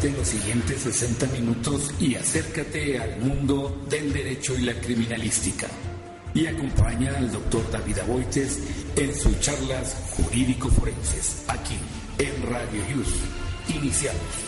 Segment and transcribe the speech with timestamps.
[0.00, 5.66] Quédate los siguientes 60 minutos y acércate al mundo del derecho y la criminalística.
[6.34, 8.60] Y acompaña al doctor David Aboites
[8.94, 11.76] en sus charlas jurídico-forenses, aquí
[12.18, 13.08] en Radio Yus.
[13.74, 14.47] Iniciamos.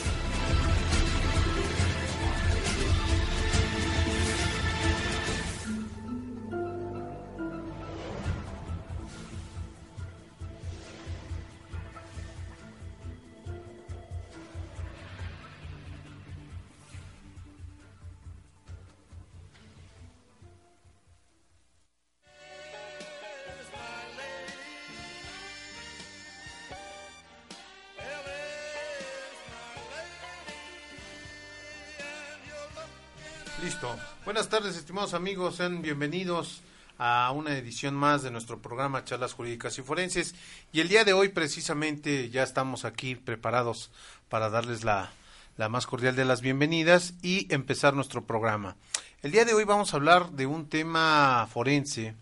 [34.50, 35.54] Tardes, estimados amigos.
[35.54, 36.62] Sean bienvenidos
[36.98, 40.34] a una edición más de nuestro programa Charlas Jurídicas y Forenses.
[40.72, 43.92] Y el día de hoy, precisamente, ya estamos aquí preparados
[44.28, 45.12] para darles la,
[45.56, 48.74] la más cordial de las bienvenidas y empezar nuestro programa.
[49.22, 52.16] El día de hoy vamos a hablar de un tema forense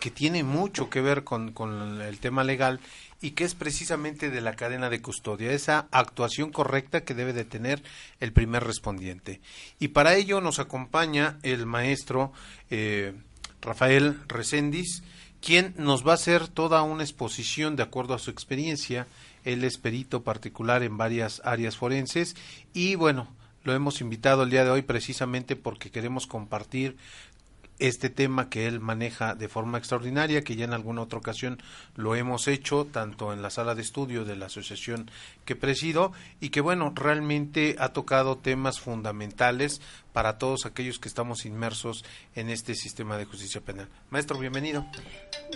[0.00, 2.80] que tiene mucho que ver con, con el tema legal
[3.24, 7.46] y que es precisamente de la cadena de custodia, esa actuación correcta que debe de
[7.46, 7.82] tener
[8.20, 9.40] el primer respondiente.
[9.78, 12.34] Y para ello nos acompaña el maestro
[12.68, 13.14] eh,
[13.62, 15.04] Rafael Recendis,
[15.40, 19.06] quien nos va a hacer toda una exposición de acuerdo a su experiencia.
[19.46, 22.36] Él es perito particular en varias áreas forenses
[22.74, 23.26] y bueno,
[23.62, 26.98] lo hemos invitado el día de hoy precisamente porque queremos compartir
[27.78, 31.60] este tema que él maneja de forma extraordinaria, que ya en alguna otra ocasión
[31.96, 35.10] lo hemos hecho, tanto en la sala de estudio de la asociación
[35.44, 39.80] que presido, y que bueno, realmente ha tocado temas fundamentales
[40.12, 43.88] para todos aquellos que estamos inmersos en este sistema de justicia penal.
[44.10, 44.86] Maestro, bienvenido.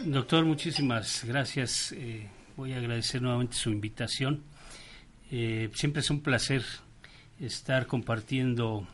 [0.04, 1.92] Doctor, muchísimas gracias.
[1.92, 4.42] Eh, voy a agradecer nuevamente su invitación.
[5.30, 6.64] Eh, siempre es un placer
[7.38, 8.86] estar compartiendo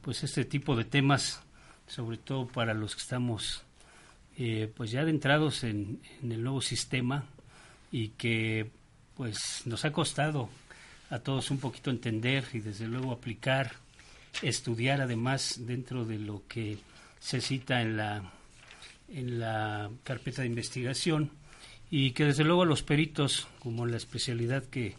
[0.00, 1.42] pues este tipo de temas
[1.90, 3.62] sobre todo para los que estamos
[4.38, 7.24] eh, pues ya adentrados en, el nuevo sistema
[7.90, 8.70] y que
[9.16, 10.48] pues nos ha costado
[11.10, 13.72] a todos un poquito entender y desde luego aplicar,
[14.40, 16.78] estudiar además dentro de lo que
[17.18, 18.32] se cita en la
[19.12, 21.32] en la carpeta de investigación
[21.90, 24.94] y que desde luego los peritos, como la especialidad que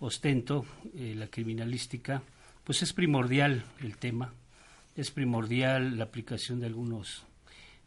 [0.00, 0.64] ostento,
[0.96, 2.22] eh, la criminalística,
[2.64, 4.32] pues es primordial el tema
[4.96, 7.24] es primordial la aplicación de algunos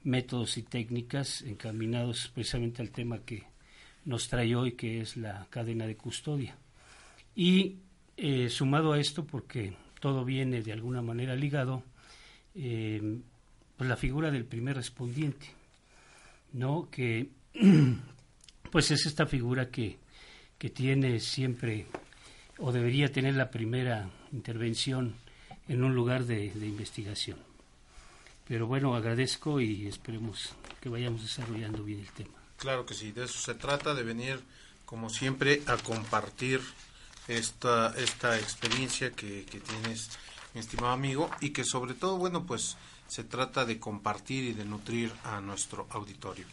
[0.03, 3.43] métodos y técnicas encaminados precisamente al tema que
[4.05, 6.55] nos trae hoy, que es la cadena de custodia.
[7.35, 7.77] Y
[8.17, 11.83] eh, sumado a esto, porque todo viene de alguna manera ligado,
[12.53, 13.19] eh,
[13.75, 15.47] pues la figura del primer respondiente,
[16.53, 16.89] ¿no?
[16.89, 17.29] Que
[18.71, 19.97] pues es esta figura que,
[20.57, 21.87] que tiene siempre
[22.59, 25.15] o debería tener la primera intervención
[25.67, 27.37] en un lugar de, investigación.
[28.47, 32.35] Pero bueno, agradezco y esperemos que vayamos desarrollando bien el tema.
[32.57, 34.39] Claro que sí, de eso se trata, de venir,
[34.85, 36.61] como siempre, a compartir
[37.27, 40.11] esta, esta experiencia que, tienes,
[40.53, 42.77] mi estimado amigo, y que sobre todo, bueno, pues
[43.07, 46.45] se trata de compartir y de nutrir a nuestro auditorio.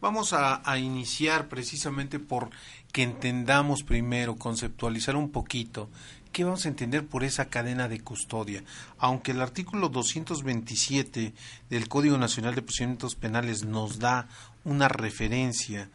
[0.00, 2.50] Vamos a, iniciar precisamente por
[2.92, 5.88] que entendamos primero, conceptualizar un poquito
[6.36, 8.62] ¿Qué vamos a entender por esa cadena de custodia?
[8.98, 11.32] Aunque el artículo 227
[11.70, 14.28] del Código Nacional de Procedimientos Penales nos da
[14.62, 15.88] una referencia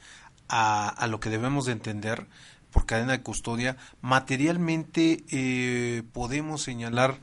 [0.50, 2.26] a, lo que debemos de entender
[2.72, 7.20] por cadena de custodia, materialmente eh, podemos señalar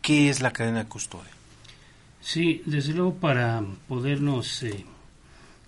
[0.00, 1.32] qué es la cadena de custodia.
[2.20, 4.86] Sí, desde luego para podernos eh,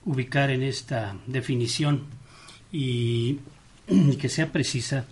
[0.05, 2.05] ubicar en esta definición
[2.71, 3.41] y
[4.21, 5.05] que sea precisa,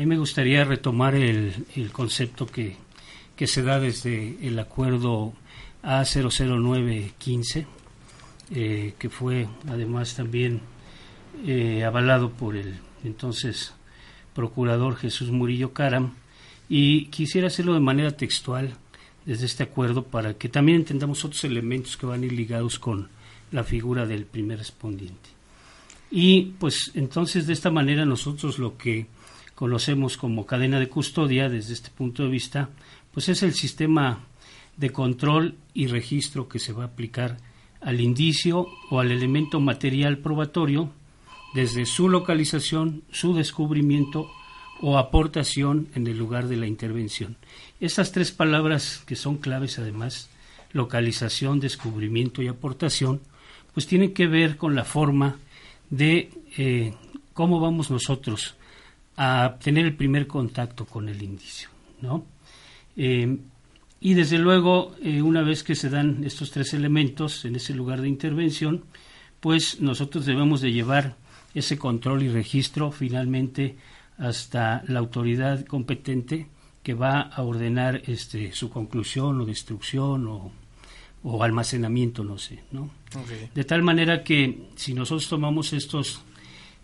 [0.00, 1.52] mí me gustaría retomar el,
[1.92, 2.78] concepto que,
[3.46, 5.34] se da desde el acuerdo
[5.82, 7.66] A00915,
[8.54, 10.62] eh, que fue además también
[11.46, 13.74] eh, avalado por el entonces
[14.34, 16.14] procurador Jesús Murillo Caram,
[16.66, 18.74] y quisiera hacerlo de manera textual
[19.26, 23.10] desde este acuerdo para que también entendamos otros elementos que van a ir ligados con
[23.52, 25.28] la figura del primer respondiente.
[26.10, 29.06] Y pues entonces de esta manera nosotros lo que
[29.60, 32.70] conocemos como cadena de custodia desde este punto de vista,
[33.12, 34.20] pues es el sistema
[34.78, 37.36] de control y registro que se va a aplicar
[37.82, 40.90] al indicio o al elemento material probatorio
[41.52, 44.30] desde su localización, su descubrimiento
[44.80, 47.36] o aportación en el lugar de la intervención.
[47.80, 50.30] Estas tres palabras que son claves además,
[50.72, 53.20] localización, descubrimiento y aportación,
[53.74, 55.36] pues tienen que ver con la forma
[55.90, 56.94] de eh,
[57.34, 58.54] cómo vamos nosotros
[59.22, 61.68] a tener el primer contacto con el indicio.
[62.00, 62.24] ¿no?
[62.96, 63.36] Eh,
[64.00, 68.00] y desde luego, eh, una vez que se dan estos tres elementos en ese lugar
[68.00, 68.84] de intervención,
[69.40, 71.16] pues nosotros debemos de llevar
[71.54, 73.76] ese control y registro finalmente
[74.16, 76.46] hasta la autoridad competente
[76.82, 80.50] que va a ordenar este, su conclusión o destrucción o,
[81.42, 82.88] almacenamiento, no sé, ¿no?
[83.54, 86.22] De tal manera que si nosotros tomamos estos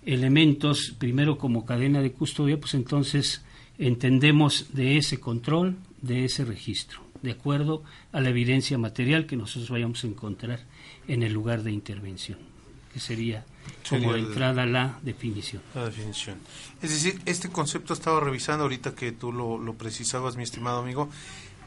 [0.07, 3.45] elementos primero como cadena de custodia, pues entonces
[3.77, 7.83] entendemos de ese control, de ese registro, de acuerdo
[8.13, 10.61] a la evidencia material que nosotros vayamos a encontrar
[11.09, 12.39] en el lugar de intervención,
[12.93, 13.45] que sería
[13.89, 15.63] como entrada la definición.
[15.75, 16.39] La definición.
[16.81, 21.11] Es decir, este concepto estaba revisando ahorita que tú lo, precisabas, mi estimado amigo,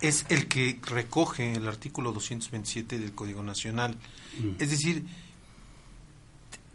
[0.02, 3.96] es el que recoge el artículo 227 del Código Nacional.
[4.40, 4.62] Mm.
[4.62, 5.04] Es decir,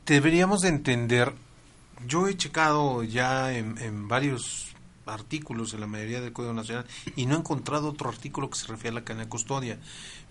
[0.07, 1.33] deberíamos de entender,
[2.07, 4.75] yo he checado ya en, en varios
[5.07, 6.87] artículos en la mayoría del Código Nacional
[7.17, 9.79] y no he encontrado otro artículo que se refiere a la cadena de custodia.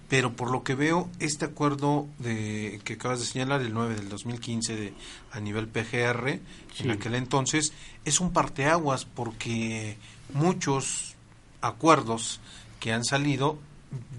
[0.09, 4.09] Pero por lo que veo, este acuerdo de, que acabas de señalar, el 9 del
[4.09, 4.93] 2015 de,
[5.31, 6.39] a nivel PGR,
[6.79, 7.73] en aquel entonces,
[8.05, 9.97] es un parteaguas porque
[10.33, 11.15] muchos
[11.61, 12.41] acuerdos
[12.79, 13.57] que han salido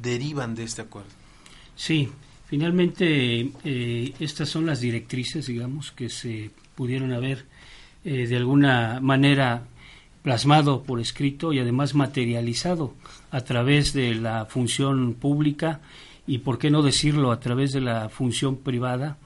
[0.02, 1.10] derivan de este acuerdo.
[1.76, 2.08] Sí,
[2.46, 7.46] finalmente eh, estas son las directrices, digamos, que se pudieron haber
[8.04, 9.64] eh, de alguna manera
[10.22, 12.94] plasmado por escrito y además materializado
[13.30, 15.80] a través de la función pública
[16.26, 19.18] y por qué no decirlo a través de la función privada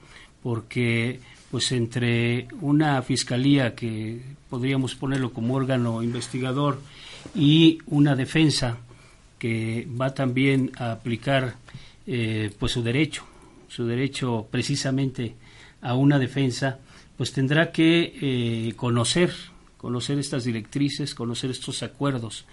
[0.43, 1.19] porque
[1.51, 6.81] pues entre una fiscalía que podríamos ponerlo como órgano investigador
[7.33, 8.77] y una defensa
[9.37, 11.55] que va también a aplicar
[12.07, 13.23] eh, pues su derecho
[13.69, 15.35] su derecho precisamente
[15.81, 16.79] a una defensa
[17.19, 19.31] pues tendrá que eh, conocer
[19.79, 22.45] conocer estas directrices, conocer estos acuerdos,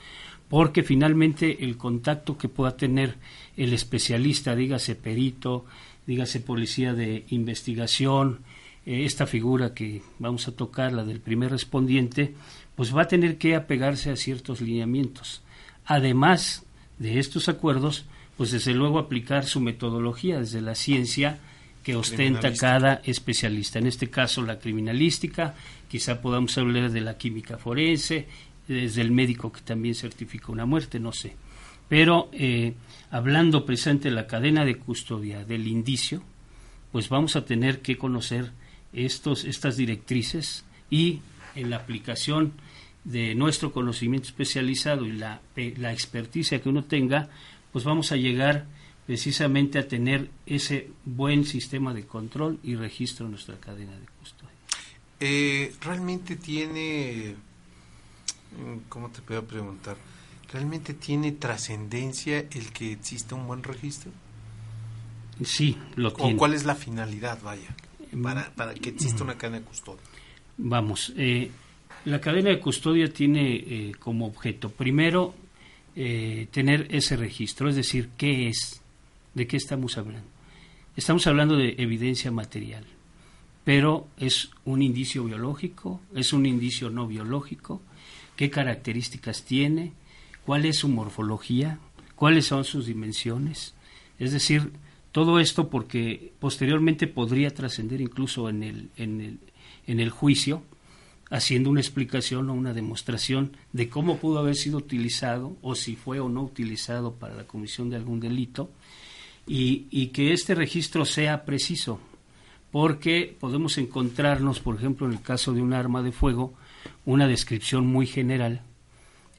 [0.49, 3.17] porque finalmente el contacto que pueda tener
[3.57, 5.67] el especialista, dígase perito,
[6.07, 8.45] dígase policía de investigación,
[8.87, 12.35] eh, esta figura que vamos a tocar, la del primer respondiente,
[12.77, 15.43] pues va a tener que apegarse a ciertos lineamientos.
[15.85, 16.65] Además
[17.01, 18.05] de estos acuerdos,
[18.37, 21.41] pues desde luego aplicar su metodología desde la ciencia
[21.87, 23.79] que ostenta cada especialista.
[23.79, 25.55] En este caso, la criminalística,
[25.89, 28.27] quizá podamos hablar de la química forense,
[28.67, 31.37] desde el médico que también certifica una muerte, no sé.
[31.89, 32.75] Pero eh,
[33.13, 36.25] hablando presente de la cadena de custodia del indicio,
[36.91, 38.51] pues vamos a tener que conocer
[38.93, 41.21] estos, estas directrices y
[41.55, 42.55] en la aplicación
[43.05, 45.41] de nuestro conocimiento especializado y la,
[45.77, 47.29] la experticia que uno tenga,
[47.71, 48.67] pues vamos a llegar
[49.07, 54.51] precisamente a tener ese buen sistema de control y registro en nuestra cadena de custodia.
[55.21, 57.37] Eh, realmente tiene,
[58.59, 59.97] mm, ¿cómo te puedo preguntar?
[60.53, 64.11] ¿Realmente tiene trascendencia el que exista un buen registro?
[65.45, 66.35] Sí, lo tiene.
[66.35, 67.75] ¿O cuál es la finalidad, vaya,
[68.23, 70.03] para, para que exista una cadena de custodia?
[70.59, 71.51] Vamos, eh,
[72.07, 75.35] la cadena de custodia tiene eh, como objeto, primero,
[75.95, 78.83] tener ese registro, es decir, qué es,
[79.37, 80.29] de qué estamos hablando.
[80.97, 82.85] Estamos hablando de evidencia material
[83.67, 87.83] pero es un indicio biológico, es un indicio no biológico,
[88.37, 89.93] qué características tiene,
[90.45, 91.81] cuál es su morfología,
[92.15, 93.75] cuáles son sus dimensiones.
[94.21, 94.71] Es decir,
[95.11, 99.39] todo esto porque posteriormente podría trascender incluso en el, en, el,
[99.89, 100.63] en el juicio,
[101.29, 106.21] haciendo una explicación o una demostración de cómo pudo haber sido utilizado o si fue
[106.21, 108.71] o no utilizado para la comisión de algún delito
[109.47, 112.01] y, y que este registro sea preciso,
[112.71, 116.55] porque podemos encontrarnos, por ejemplo, en el caso de un arma de fuego,
[117.05, 118.63] una descripción muy general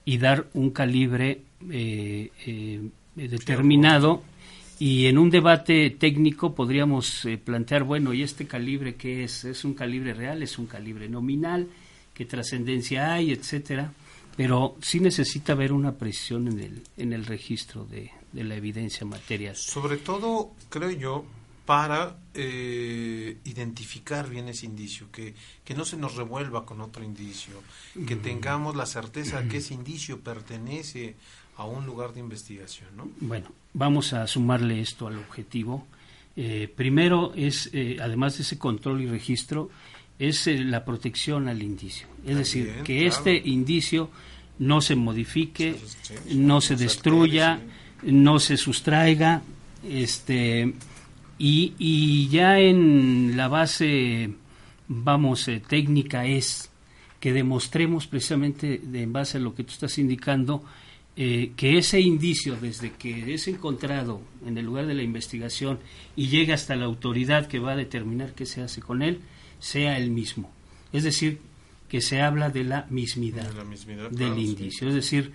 [0.05, 2.81] y dar un calibre eh, eh,
[3.15, 4.23] determinado
[4.79, 9.43] y en un debate técnico podríamos eh, plantear, bueno, ¿y este calibre qué es?
[9.43, 10.43] ¿Es un calibre real?
[10.43, 11.67] ¿Es un calibre nominal?
[12.13, 13.31] ¿Qué trascendencia hay?
[13.31, 13.91] Etcétera.
[14.35, 19.03] Pero sí necesita haber una precisión en el, en el registro de, de la evidencia
[19.05, 19.55] material.
[19.55, 21.25] Sobre todo, creo yo,
[21.65, 25.33] para eh, identificar bien ese indicio, que,
[25.65, 27.53] que no se nos revuelva con otro indicio,
[28.07, 31.15] que tengamos la certeza que ese indicio pertenece
[31.55, 32.89] a un lugar de investigación.
[32.95, 33.09] ¿no?
[33.19, 35.87] Bueno, vamos a sumarle esto al objetivo.
[36.35, 39.71] Eh, primero es, eh, además de ese control y registro,
[40.19, 42.07] es la protección al indicio.
[42.23, 44.11] Es decir, que este indicio
[44.59, 45.75] no se modifique,
[46.33, 47.59] no se destruya,
[48.07, 49.41] no se sustraiga,
[49.87, 50.73] este
[51.39, 54.31] y, y ya en la base,
[54.87, 56.71] vamos, eh, técnica es
[57.19, 60.63] que demostremos precisamente, de, en base a lo que tú estás indicando,
[61.15, 65.79] eh, que ese indicio, desde que es encontrado en el lugar de la investigación
[66.15, 69.21] y llega hasta la autoridad que va a determinar qué se hace con él,
[69.59, 70.51] sea el mismo.
[70.93, 71.39] Es decir,
[71.89, 73.51] que se habla de la mismidad,
[74.11, 74.87] del indicio.
[74.87, 75.33] Es decir,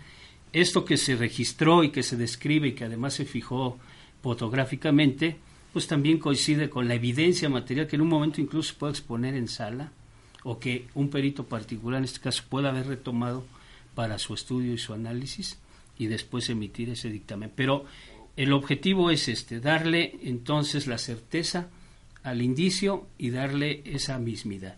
[0.52, 3.78] esto que se registró y que se describe y que además se fijó
[4.23, 5.37] fotográficamente,
[5.73, 9.49] pues también coincide con la evidencia material que en un momento incluso puede exponer en
[9.49, 9.90] sala
[10.44, 13.44] o que un perito particular en este caso pueda haber retomado
[13.94, 15.59] para su estudio y su análisis
[15.99, 17.50] y después emitir ese dictamen.
[17.54, 17.85] Pero
[18.37, 21.68] el objetivo es este, darle entonces la certeza
[22.23, 24.76] al indicio y darle esa mismidad.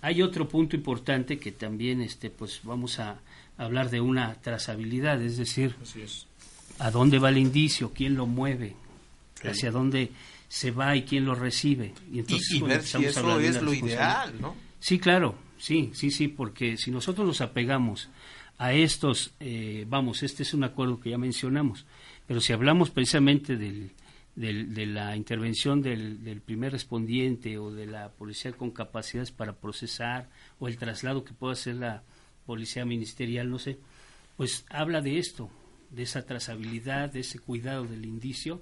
[0.00, 3.20] Hay otro punto importante que también este, pues vamos a
[3.56, 5.76] hablar de una trazabilidad, es decir,
[6.78, 8.76] a dónde va el indicio, quién lo mueve,
[9.42, 10.10] hacia dónde
[10.48, 11.94] se va y quién lo recibe.
[12.12, 14.56] Y, entonces, ver si eso es lo ideal, ¿no?
[14.80, 18.08] Sí, claro, sí, sí, sí, porque si nosotros nos apegamos
[18.58, 21.86] a estos, eh, vamos, este es un acuerdo que ya mencionamos,
[22.26, 23.92] pero si hablamos precisamente del,
[24.36, 30.28] de la intervención del, del, primer respondiente o de la policía con capacidades para procesar
[30.58, 32.02] o el traslado que pueda hacer la
[32.46, 33.78] policía ministerial, no sé,
[34.36, 35.50] pues habla de esto,
[35.90, 38.60] de esa trazabilidad, de ese cuidado del indicio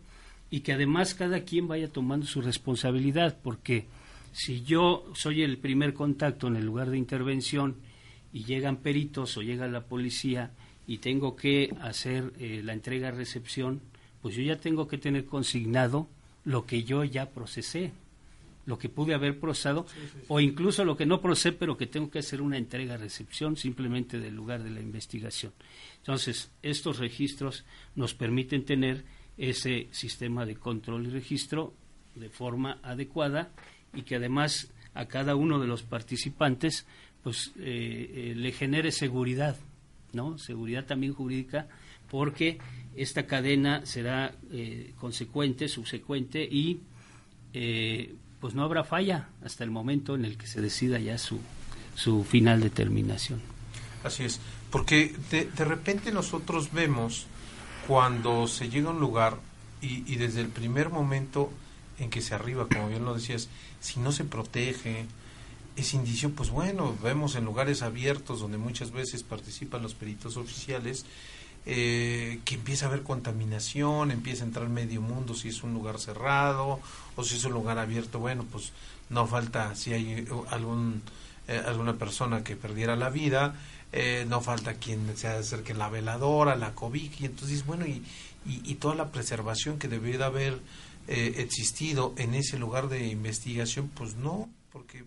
[0.51, 3.87] y que además cada quien vaya tomando su responsabilidad, porque
[4.33, 7.77] si yo soy el primer contacto en el lugar de intervención
[8.33, 10.51] y llegan peritos o llega la policía
[10.87, 13.81] y tengo que hacer eh, la entrega-recepción,
[14.21, 16.09] pues yo ya tengo que tener consignado
[16.45, 17.93] lo que yo ya procesé,
[18.67, 19.87] lo que pude haber procesado,
[20.29, 24.35] o incluso lo que no procesé, pero que tengo que hacer una entrega-recepción simplemente del
[24.35, 25.53] lugar de la investigación.
[25.99, 27.65] Entonces, estos registros
[27.97, 29.05] nos permiten tener
[29.37, 31.75] ese sistema de control y registro
[32.15, 33.51] de forma adecuada
[33.95, 36.87] y que además a cada uno de los participantes
[37.23, 39.57] pues eh, eh, le genere seguridad,
[40.13, 40.39] ¿no?
[40.39, 41.69] Seguridad también jurídica
[42.11, 42.59] porque
[42.95, 46.81] esta cadena será eh, consecuente, subsecuente y
[48.43, 51.39] pues no habrá falla hasta el momento en el que se decida ya su,
[51.95, 53.41] su final determinación.
[54.03, 57.27] Así es, porque de, de repente nosotros vemos
[57.87, 59.39] cuando se llega a un lugar
[59.81, 61.53] y, y, desde el primer momento
[62.01, 65.07] en que se arriba, como bien lo decías, si no se protege
[65.77, 71.07] ese indicio, pues bueno, vemos en lugares abiertos donde muchas veces participan los peritos oficiales,
[71.67, 75.99] eh, que empieza a haber contaminación, empieza a entrar medio mundo si es un lugar
[75.99, 76.81] cerrado
[77.17, 78.73] o si es un lugar abierto, bueno, pues
[79.11, 81.03] no falta si hay algún
[81.49, 83.57] eh, alguna persona que perdiera la vida,
[83.91, 88.05] eh, no falta quien se acerque la veladora, la cobija, y entonces, bueno, y,
[88.47, 90.61] y, toda la preservación que debería de haber
[91.09, 95.05] eh, existido en ese lugar de investigación, pues no, porque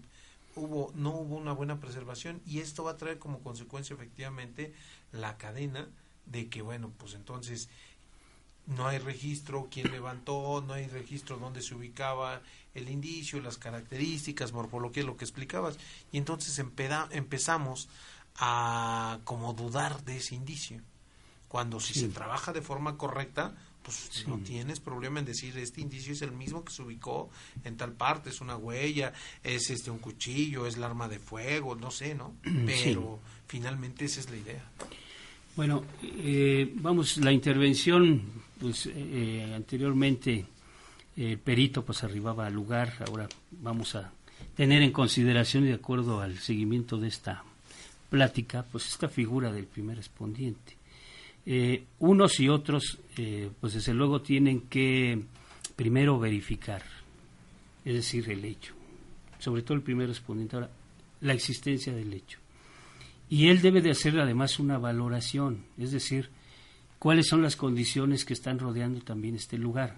[0.55, 4.73] hubo no hubo una buena preservación y esto va a traer como consecuencia efectivamente
[5.11, 5.87] la cadena
[6.25, 7.69] de que bueno pues entonces
[8.67, 12.41] no hay registro quién levantó no hay registro dónde se ubicaba
[12.73, 15.77] el indicio las características morfología lo que explicabas
[16.11, 17.89] y entonces empezamos
[18.37, 20.81] a como dudar de ese indicio.
[21.47, 26.11] Cuando si se trabaja de forma correcta, pues no tienes problema en decir este indicio
[26.11, 27.29] es el mismo que se ubicó
[27.63, 29.13] en tal parte, es una huella,
[29.43, 32.35] es este un cuchillo, es el arma de fuego, no sé, ¿no?
[32.65, 34.69] Pero finalmente esa es la idea.
[35.55, 38.21] Bueno, eh, vamos, la intervención,
[38.59, 40.45] pues eh, anteriormente
[41.15, 44.11] el perito pues arribaba al lugar, ahora vamos a
[44.53, 47.43] tener en consideración y de acuerdo al seguimiento de esta
[48.09, 50.75] plática, pues esta figura del primer respondiente.
[51.45, 55.21] Eh, unos y otros, eh, pues desde luego tienen que
[55.75, 56.83] primero verificar,
[57.85, 58.73] es decir, el hecho,
[59.39, 60.69] sobre todo el primer respondiente, ahora,
[61.21, 62.39] la existencia del hecho.
[63.29, 66.29] Y él debe de hacer además una valoración, es decir,
[66.99, 69.97] cuáles son las condiciones que están rodeando también este lugar.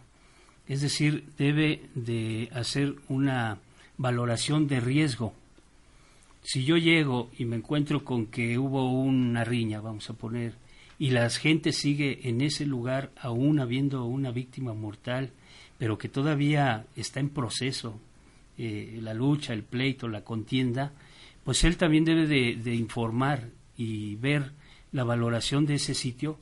[0.68, 3.60] Es decir, debe de hacer una
[3.98, 5.34] valoración de riesgo
[6.48, 10.54] si yo llego y me encuentro con que hubo una riña, vamos a poner,
[10.98, 15.32] y la gente sigue en ese lugar aún habiendo una víctima mortal,
[15.78, 18.00] pero que todavía está en proceso
[18.58, 20.94] eh, la lucha, el pleito, la contienda,
[21.48, 24.52] pues él también debe de, informar y ver
[24.92, 26.38] la valoración de ese sitio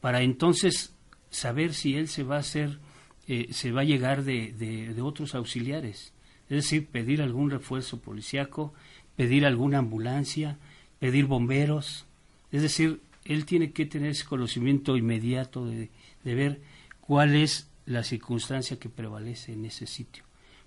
[0.00, 0.94] para entonces
[1.28, 2.78] saber si él se va a hacer,
[3.26, 6.12] eh, se va a llegar de, de, otros auxiliares,
[6.48, 8.72] es decir, pedir algún refuerzo policiaco,
[9.16, 10.56] pedir alguna ambulancia,
[11.00, 12.06] pedir bomberos.
[12.52, 15.90] Es decir, él tiene que tener ese conocimiento inmediato de,
[16.22, 16.60] ver
[17.00, 20.22] cuál es la circunstancia que prevalece en ese sitio.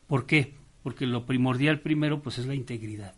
[0.08, 0.56] ¿Por qué?
[0.84, 3.16] Porque lo primordial primero pues es la integridad.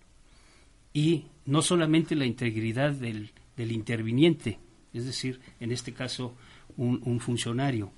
[0.94, 4.60] Y no solamente la integridad del, del interviniente,
[4.94, 6.36] es decir, en este caso
[6.78, 7.92] un, funcionario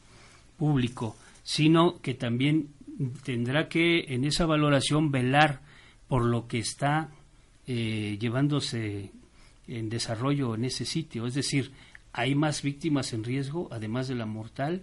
[0.57, 2.69] público, sino que también
[3.23, 5.61] tendrá que en esa valoración velar
[6.07, 7.09] por lo que está
[7.67, 9.11] eh, llevándose
[9.67, 11.25] en desarrollo en ese sitio.
[11.25, 11.71] Es decir,
[12.13, 14.81] hay más víctimas en riesgo, además de la mortal,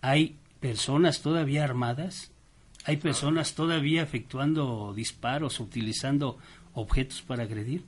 [0.00, 2.32] hay personas todavía armadas,
[2.84, 6.38] hay personas todavía efectuando disparos, utilizando
[6.76, 7.82] objetos para agredir.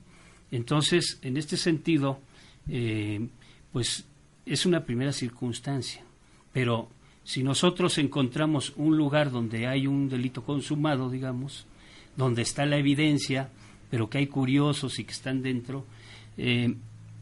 [0.51, 2.19] Entonces, en este sentido,
[2.67, 3.27] eh,
[3.71, 4.05] pues
[4.45, 6.03] es una primera circunstancia.
[6.51, 6.89] Pero
[7.23, 11.65] si nosotros encontramos un lugar donde hay un delito consumado, digamos,
[12.17, 13.49] donde está la evidencia,
[13.89, 15.85] pero que hay curiosos y que están dentro,
[16.37, 16.73] eh,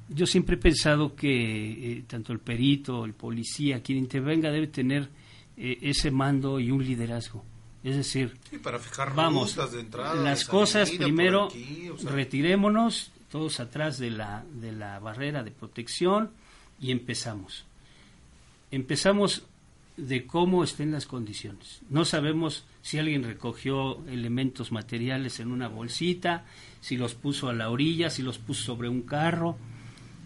[0.09, 5.09] yo siempre he pensado que eh, tanto el perito, el policía, quien intervenga debe tener
[5.57, 7.43] ese mando y un liderazgo.
[7.83, 11.49] Es decir, para fijar vamos, de entrada, las cosas primero,
[12.03, 16.31] retirémonos todos atrás de la, de la barrera de protección
[16.79, 17.65] y empezamos.
[18.71, 19.43] Empezamos
[19.95, 21.81] de cómo estén las condiciones.
[21.89, 26.45] No sabemos si alguien recogió elementos materiales en una bolsita,
[26.81, 29.57] si los puso a la orilla, si los puso sobre un carro,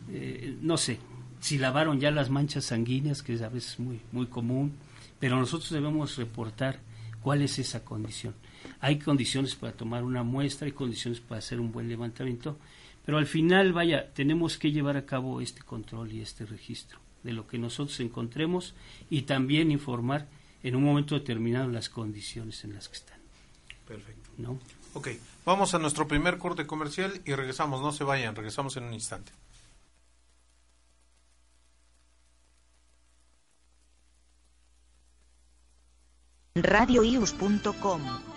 [0.09, 0.99] eh, no sé,
[1.39, 4.73] si lavaron ya las manchas sanguíneas, que es a veces muy, muy común,
[5.19, 6.79] pero nosotros debemos reportar
[7.21, 8.35] ¿Cuál es esa condición?
[8.79, 12.57] Hay condiciones para tomar una muestra, hay condiciones para hacer un buen levantamiento,
[13.05, 17.33] pero al final, vaya, tenemos que llevar a cabo este control y este registro de
[17.33, 18.73] lo que nosotros encontremos
[19.09, 20.27] y también informar
[20.63, 23.19] en un momento determinado las condiciones en las que están.
[23.87, 24.29] Perfecto.
[24.37, 24.59] ¿No?
[24.93, 25.09] Ok,
[25.45, 29.31] vamos a nuestro primer corte comercial y regresamos, no se vayan, regresamos en un instante.
[36.55, 38.30] radioius.com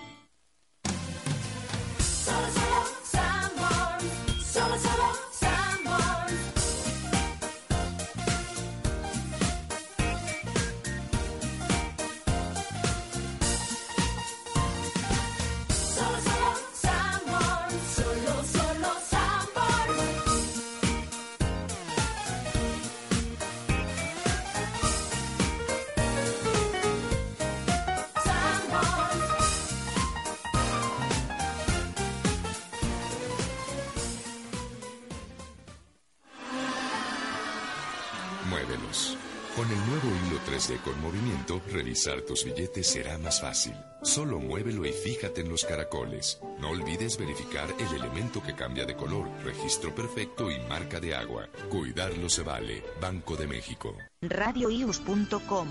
[40.79, 43.75] con movimiento, revisar tus billetes será más fácil.
[44.03, 46.39] Solo muévelo y fíjate en los caracoles.
[46.59, 51.49] No olvides verificar el elemento que cambia de color, registro perfecto y marca de agua.
[51.71, 52.83] Cuidarlo se vale.
[53.01, 53.97] Banco de México.
[54.23, 55.69] Radioius.com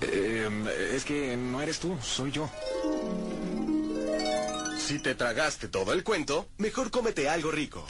[0.00, 0.48] eh,
[0.94, 2.48] es que no eres tú, soy yo.
[4.78, 7.86] Si te tragaste todo el cuento, mejor cómete algo rico.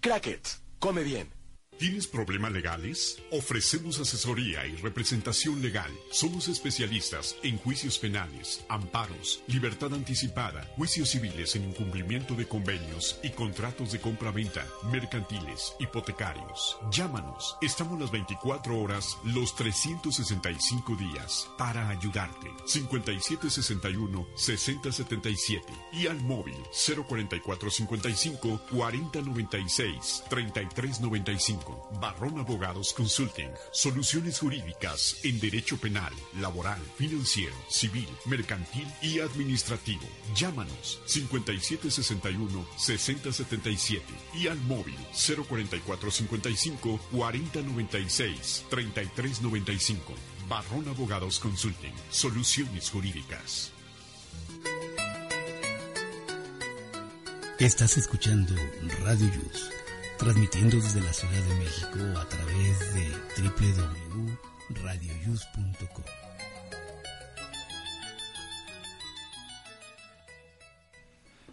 [0.00, 1.35] Crackets, come bien.
[1.78, 3.22] ¿Tienes problemas legales?
[3.30, 5.90] Ofrecemos asesoría y representación legal.
[6.10, 13.28] Somos especialistas en juicios penales, amparos, libertad anticipada, juicios civiles en incumplimiento de convenios y
[13.28, 16.78] contratos de compra-venta, mercantiles, hipotecarios.
[16.90, 17.58] Llámanos.
[17.60, 22.48] Estamos las 24 horas, los 365 días para ayudarte.
[22.66, 25.60] 5761-6077
[25.92, 31.65] y al móvil 04455 4096 3395.
[32.00, 33.50] Barrón Abogados Consulting.
[33.72, 40.06] Soluciones jurídicas en derecho penal, laboral, financiero, civil, mercantil y administrativo.
[40.34, 44.00] Llámanos 5761-6077
[44.34, 50.12] y al móvil 04455 4096 3395.
[50.48, 51.94] Barrón Abogados Consulting.
[52.10, 53.72] Soluciones jurídicas.
[57.58, 58.54] Estás escuchando
[59.02, 59.70] Radio Yus
[60.18, 63.10] transmitiendo desde la Ciudad de México a través de
[63.42, 66.04] www.radioyus.com.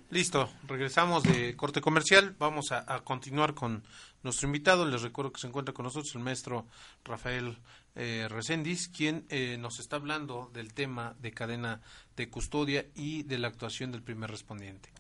[0.10, 2.36] Listo, regresamos de corte comercial.
[2.38, 3.84] Vamos a, continuar con
[4.22, 4.86] nuestro invitado.
[4.86, 6.68] Les recuerdo que se encuentra con nosotros el maestro
[7.04, 7.58] Rafael
[7.96, 11.82] eh, Recendis, quien eh, nos está hablando del tema de cadena
[12.16, 14.94] de custodia y de la actuación del primer respondiente.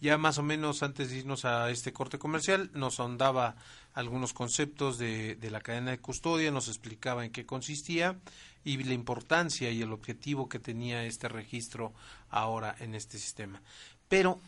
[0.00, 3.56] Ya más o menos antes de irnos a este corte comercial nos ahondaba
[3.94, 8.18] algunos conceptos de, la cadena de custodia, nos explicaba en qué consistía
[8.62, 11.94] y la importancia y el objetivo que tenía este registro
[12.28, 13.62] ahora en este sistema.
[14.08, 14.38] Pero,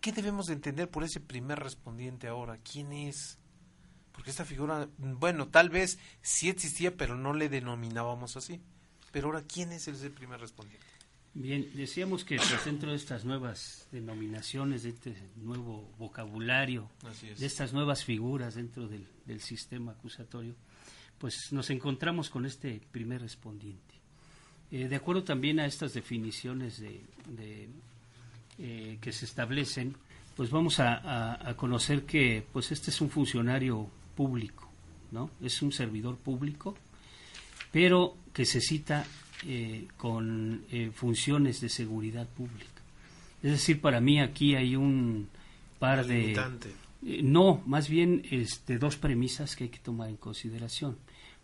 [0.00, 2.58] ¿qué debemos de entender por ese primer respondiente ahora?
[2.58, 3.38] ¿Quién es?
[4.10, 8.60] Porque esta figura, bueno, tal vez sí existía, pero no le denominábamos así.
[9.12, 10.95] Pero ahora, ¿quién es ese primer respondiente?
[11.38, 16.88] Bien, decíamos que pues, dentro de estas nuevas denominaciones, de este nuevo vocabulario,
[17.38, 19.06] de estas nuevas figuras dentro del,
[19.42, 20.54] sistema acusatorio,
[21.18, 23.94] pues nos encontramos con este primer respondiente.
[24.70, 27.68] Eh, de acuerdo también a estas definiciones de,
[28.58, 29.94] eh, que se establecen,
[30.36, 34.70] pues vamos a, conocer que pues este es un funcionario público,
[35.10, 35.30] ¿no?
[35.42, 36.74] Es un servidor público,
[37.70, 39.04] pero que se cita
[39.44, 42.82] eh, con eh, funciones de seguridad pública.
[43.42, 45.28] Es decir, para mí aquí hay un
[45.78, 46.32] par de...
[46.32, 50.96] Eh, no, más bien este, dos premisas que hay que tomar en consideración.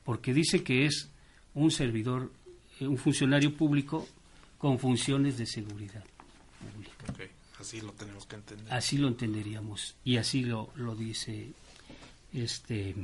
[0.05, 1.11] Porque dice que es
[1.55, 2.33] un servidor,
[2.81, 4.09] un funcionario público
[4.59, 6.05] con funciones de seguridad
[6.59, 7.35] pública.
[7.61, 8.73] Así lo tenemos que entender.
[8.73, 9.97] Así lo entenderíamos.
[10.03, 11.53] Y así lo, lo dice
[12.33, 12.97] este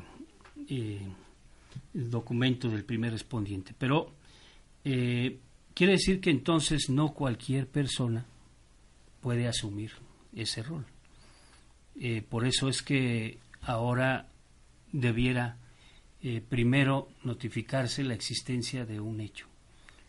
[0.68, 3.74] el documento del primer respondiente.
[3.78, 4.17] Pero
[4.84, 5.38] eh,
[5.74, 8.26] quiere decir que entonces no cualquier persona
[9.20, 9.92] puede asumir
[10.34, 10.86] ese rol.
[12.00, 14.28] Eh, por eso es que ahora
[14.92, 15.56] debiera
[16.22, 19.46] eh, primero notificarse la existencia de un hecho.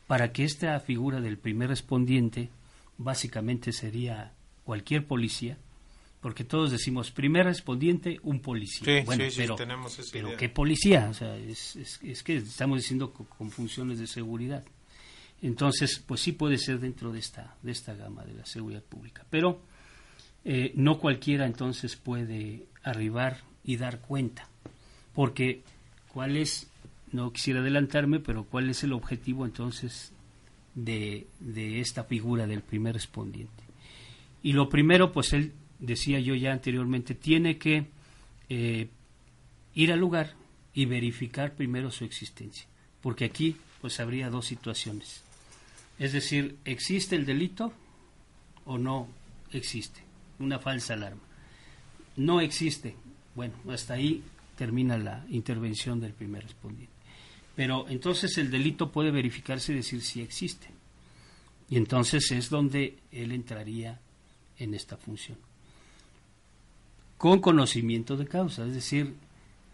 [0.07, 2.49] Para que esta figura del primer respondiente
[2.97, 5.57] básicamente sería cualquier policía,
[6.21, 9.03] porque todos decimos primer respondiente, un policía.
[9.05, 9.55] bueno, pero,
[10.11, 11.07] pero ¿qué policía?
[11.09, 14.63] O sea, es, es, que estamos diciendo con, funciones de seguridad.
[15.41, 19.25] Entonces, pues sí puede ser dentro de esta, de esta gama de la seguridad pública.
[19.29, 19.61] Pero
[20.43, 24.49] eh, no cualquiera entonces puede arribar y dar cuenta.
[25.13, 25.63] Porque,
[26.13, 26.69] ¿cuál es?
[27.13, 30.11] No quisiera adelantarme, pero ¿cuál es el objetivo entonces
[30.75, 33.63] de, de esta figura del primer respondiente?
[34.43, 37.87] Y lo primero, pues él decía yo ya anteriormente, tiene que
[38.49, 38.89] eh,
[39.73, 40.35] ir al lugar
[40.73, 42.65] y verificar primero su existencia,
[43.01, 45.23] porque aquí pues habría dos situaciones.
[45.97, 47.73] Es decir, ¿existe el delito
[48.65, 49.07] o no
[49.51, 50.01] existe?
[50.39, 51.21] Una falsa alarma.
[52.15, 52.95] No existe.
[53.35, 54.23] Bueno, hasta ahí
[54.57, 56.93] termina la intervención del primer respondiente.
[57.55, 60.67] Pero entonces el delito puede verificarse y decir si existe.
[61.69, 63.99] Y entonces es donde él entraría
[64.57, 65.37] en esta función
[67.19, 68.65] con conocimiento de causa.
[68.65, 69.13] Es decir,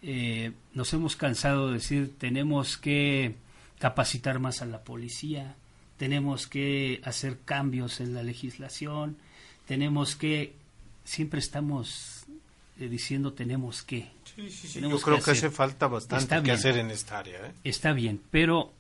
[0.02, 3.36] eh, nos hemos cansado de decir tenemos que
[3.78, 5.56] capacitar más a la policía,
[5.98, 9.16] tenemos que hacer cambios en la legislación,
[9.68, 10.54] tenemos que,
[11.04, 12.26] siempre estamos
[12.80, 14.10] eh, diciendo tenemos que.
[14.36, 14.82] Sí, sí, sí.
[14.82, 17.46] Yo creo que, hace falta bastante que hacer en esta área.
[17.46, 17.52] ¿eh?
[17.64, 18.74] Está bien, pero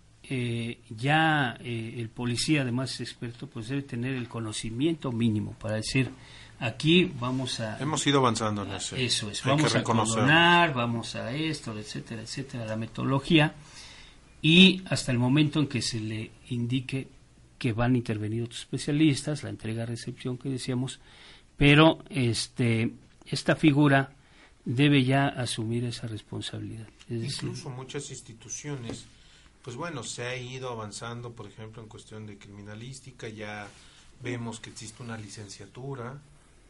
[0.98, 6.10] ya el policía, además es experto, pues debe tener el conocimiento mínimo para decir
[6.60, 7.78] Aquí vamos a...
[7.80, 8.96] Hemos ido avanzando en eso.
[8.96, 13.54] Eso es, vamos a condonar, vamos a esto, etcétera, etcétera, la metodología,
[14.42, 17.08] y hasta el momento en que se le indique
[17.58, 21.00] que van a intervenir otros especialistas, la entrega-recepción que decíamos,
[21.58, 22.94] pero este
[23.26, 24.12] esta figura
[24.66, 26.88] debe ya asumir esa responsabilidad.
[27.10, 29.06] Incluso muchas instituciones,
[29.62, 33.68] pues bueno, se ha ido avanzando, por ejemplo, en cuestión de criminalística, ya
[34.22, 36.20] vemos que existe una licenciatura,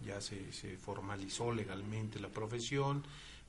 [0.05, 3.03] ya se, se formalizó legalmente la profesión.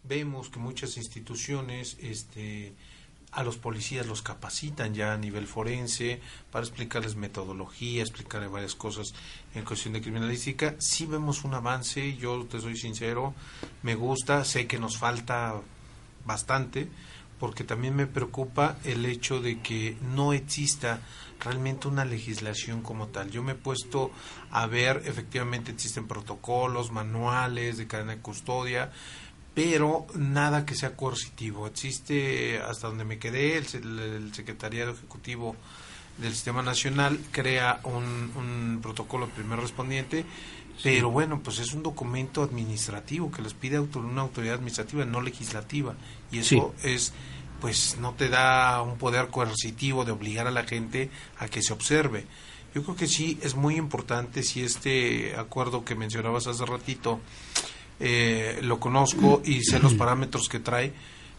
[0.04, 2.74] Vemos que muchas instituciones este,
[3.32, 9.14] a los policías los capacitan ya a nivel forense para explicarles metodología, explicarles varias cosas
[9.54, 10.74] en cuestión de criminalística.
[10.78, 13.34] Sí vemos un avance, yo te soy sincero,
[13.82, 15.60] me gusta, sé que nos falta
[16.24, 16.88] bastante,
[17.38, 21.00] porque también me preocupa el hecho de que no exista
[21.40, 23.30] realmente una legislación como tal.
[23.30, 24.10] Yo me he puesto
[24.50, 28.90] a ver, efectivamente existen protocolos, manuales de cadena de custodia,
[29.54, 31.66] pero nada que sea coercitivo.
[31.66, 35.56] Existe, hasta donde me quedé, el, Secretariado Ejecutivo
[36.18, 40.24] del Sistema Nacional crea un, protocolo primer respondiente,
[40.82, 45.94] pero bueno, pues es un documento administrativo que les pide una autoridad administrativa, no legislativa,
[46.30, 47.12] y eso es
[47.60, 51.72] pues no te da un poder coercitivo de obligar a la gente a que se
[51.72, 52.26] observe.
[52.74, 57.20] Yo creo que sí es muy importante si este acuerdo que mencionabas hace ratito
[57.98, 60.92] eh, lo conozco y sé los parámetros que trae,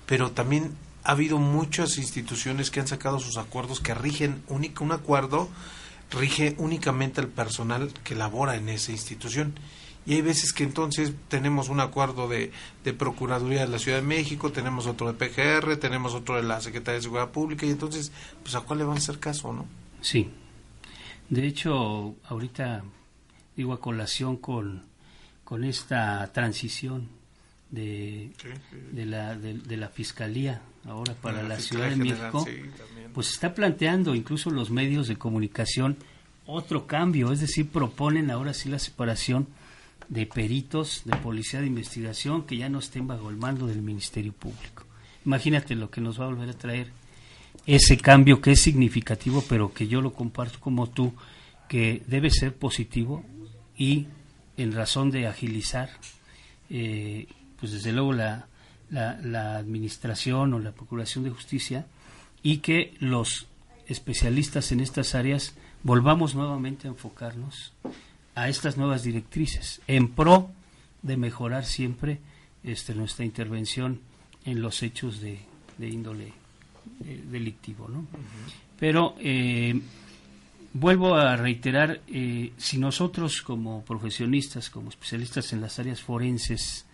[0.08, 4.91] pero también ha habido muchas instituciones que han sacado sus acuerdos que rigen único un
[4.91, 5.47] acuerdo
[6.12, 9.54] rige únicamente al personal que labora en esa institución
[10.08, 12.54] y hay veces que entonces tenemos un acuerdo de,
[12.86, 16.62] de, Procuraduría de la Ciudad de México, tenemos otro de PGR, tenemos otro de la
[16.62, 19.65] Secretaría de Seguridad Pública y entonces, pues a cuál le van a hacer caso, ¿no?
[20.00, 20.30] Sí.
[21.30, 22.86] De hecho, ahorita
[23.58, 24.86] digo a colación con,
[25.43, 27.10] con esta transición
[27.70, 28.32] de,
[28.93, 32.45] de, la, de, la Fiscalía ahora para la, Ciudad de México,
[33.13, 35.97] pues está planteando incluso los medios de comunicación
[36.45, 39.47] otro cambio, es decir, proponen ahora sí la separación
[40.08, 44.32] de peritos de policía de investigación que ya no estén bajo el mando del Ministerio
[44.32, 44.86] Público.
[45.26, 46.89] Imagínate lo que nos va a volver a traer
[47.65, 51.13] ese cambio que es significativo, pero que yo lo comparto como tú,
[51.67, 53.26] que debe ser positivo
[53.78, 54.08] y
[54.56, 55.89] en razón de agilizar,
[56.69, 57.28] eh,
[57.60, 58.47] pues desde luego la,
[58.89, 61.86] la, administración o la Procuración de Justicia
[62.43, 63.47] y que los
[63.88, 67.73] especialistas en estas áreas volvamos nuevamente a enfocarnos
[68.36, 70.52] a estas nuevas directrices en pro
[71.02, 72.19] de mejorar siempre
[72.63, 74.02] este, nuestra intervención
[74.45, 75.39] en los hechos de,
[75.80, 76.34] índole
[77.06, 77.88] eh, delictivo.
[77.88, 78.06] ¿no?
[78.80, 79.80] Pero eh,
[80.73, 86.87] vuelvo a reiterar, eh, si nosotros como profesionistas, como especialistas en las áreas forenses,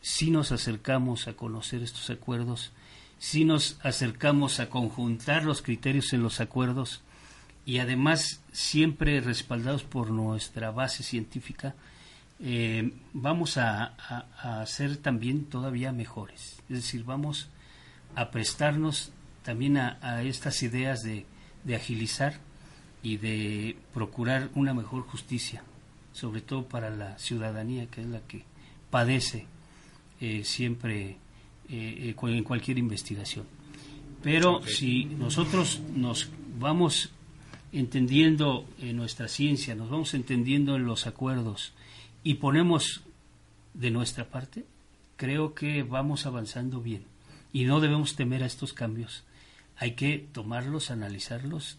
[0.00, 2.72] si nos acercamos a conocer estos acuerdos,
[3.18, 7.02] si nos acercamos a conjuntar los criterios en los acuerdos
[7.66, 11.74] y además siempre respaldados por nuestra base científica,
[12.42, 13.94] eh, vamos a,
[14.66, 16.62] ser también todavía mejores.
[16.70, 17.50] Es decir, vamos
[18.14, 21.26] a prestarnos también a, estas ideas de,
[21.74, 22.40] agilizar
[23.02, 25.62] y de procurar una mejor justicia,
[26.12, 28.44] sobre todo para la ciudadanía, que es la que
[28.90, 29.46] padece
[30.20, 31.16] eh, siempre
[31.68, 33.46] eh, en cualquier investigación.
[34.22, 36.28] Pero si nosotros nos
[36.58, 37.10] vamos
[37.72, 41.72] entendiendo en nuestra ciencia, nos vamos entendiendo en los acuerdos,
[42.22, 43.02] y ponemos
[43.74, 44.64] de nuestra parte,
[45.16, 47.04] creo que vamos avanzando bien
[47.52, 49.24] y no debemos temer a estos cambios.
[49.76, 51.78] Hay que tomarlos, analizarlos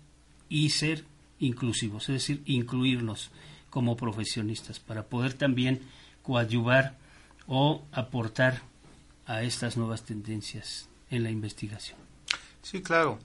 [0.49, 1.05] y ser
[1.39, 3.31] inclusivos, es decir, incluirnos
[3.69, 5.81] como profesionistas para poder también
[6.23, 6.97] coadyuvar
[7.47, 8.61] o aportar
[9.25, 11.99] a estas nuevas tendencias en la investigación.
[12.61, 13.19] Sí, claro.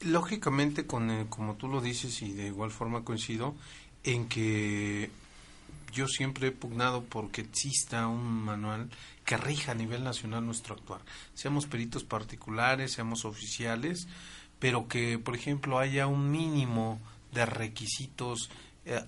[0.00, 3.54] Lógicamente, con, como tú lo dices y de igual forma coincido,
[4.04, 5.10] en que
[5.92, 8.90] yo siempre he pugnado porque exista un manual
[9.24, 11.00] que rija a nivel nacional nuestro actuar.
[11.34, 14.06] Seamos peritos particulares, seamos oficiales,
[14.58, 17.00] pero que, por ejemplo, haya un mínimo
[17.32, 18.50] de requisitos
[18.84, 19.00] eh,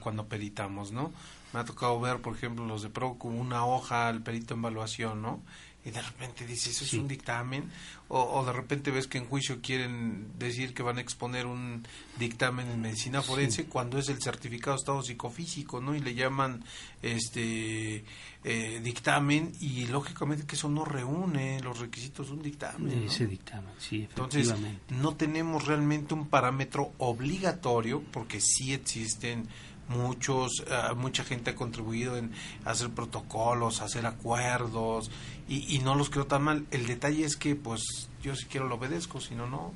[0.00, 1.12] cuando peritamos, ¿no?
[1.52, 4.60] Me ha tocado ver, por ejemplo, los de PRO con una hoja al perito en
[4.60, 5.42] evaluación, ¿no?
[5.88, 7.70] y de repente dices, eso es un dictamen,
[8.08, 11.86] o, de repente ves que en juicio quieren decir que van a exponer un
[12.18, 15.94] dictamen en medicina forense cuando es el certificado de estado psicofísico, ¿no?
[15.94, 16.64] Y le llaman
[17.02, 18.04] este
[18.44, 23.02] eh, dictamen y lógicamente que eso no reúne los requisitos de un dictamen.
[23.04, 24.54] Ese dictamen, sí, Entonces,
[24.88, 29.48] no tenemos realmente un parámetro obligatorio, porque sí existen
[29.88, 32.30] muchos uh, mucha gente ha contribuido en
[32.64, 35.10] hacer protocolos hacer acuerdos
[35.48, 36.66] y, y, no los creo tan mal.
[36.70, 39.72] El detalle es que pues yo si quiero lo obedezco si no no.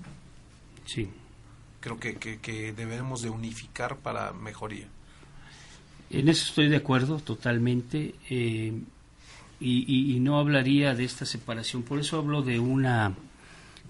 [0.85, 1.09] Sí.
[1.81, 4.87] Creo que, que, debemos de unificar para mejoría.
[6.11, 8.73] En eso estoy de acuerdo totalmente eh,
[9.59, 11.83] y, y, no hablaría de esta separación.
[11.83, 13.15] Por eso hablo de una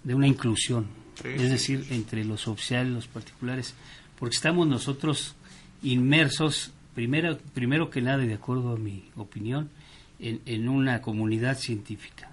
[0.04, 3.74] de una inclusión es decir entre los oficiales y los particulares
[4.18, 5.34] porque estamos nosotros
[5.82, 9.70] inmersos, primero, primero que nada, y de acuerdo a mi opinión,
[10.18, 12.30] en, en una comunidad científica.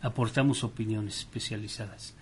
[0.00, 2.14] Aportamos opiniones especializadas.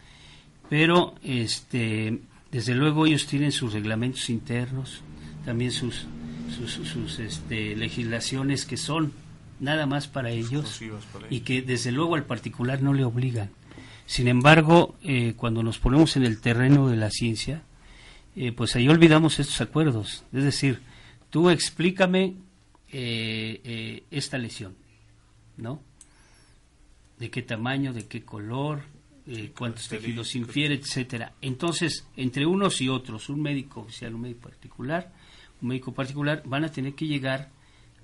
[0.69, 5.03] Pero, este, desde luego, ellos tienen sus reglamentos internos,
[5.45, 6.07] también sus,
[6.51, 9.13] sus, este, legislaciones que son
[9.61, 10.81] nada más para ellos,
[11.31, 13.51] y que desde luego al particular no le obligan.
[14.07, 17.63] Sin embargo, eh, cuando nos ponemos en el terreno de la ciencia,
[18.35, 20.25] eh, pues ahí olvidamos estos acuerdos.
[20.33, 20.81] Es decir,
[21.31, 22.37] tú explícame
[22.91, 24.75] eh, eh, esta lesión,
[25.57, 25.83] ¿no?
[27.19, 28.83] ¿De qué tamaño, de qué color,
[29.57, 31.35] cuántos tejidos infiere, etcétera?
[31.41, 35.13] Entonces, entre unos y otros, un médico oficial, un médico particular,
[35.61, 37.51] un médico particular, van a tener que llegar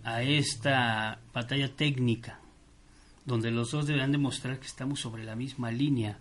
[0.05, 2.39] a esta batalla técnica,
[3.25, 6.21] donde los dos deberán demostrar que estamos sobre la misma línea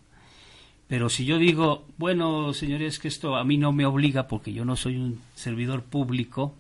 [0.87, 4.63] pero si yo digo, bueno, señores, que esto a mí no me obliga porque yo
[4.63, 6.55] no soy un servidor público,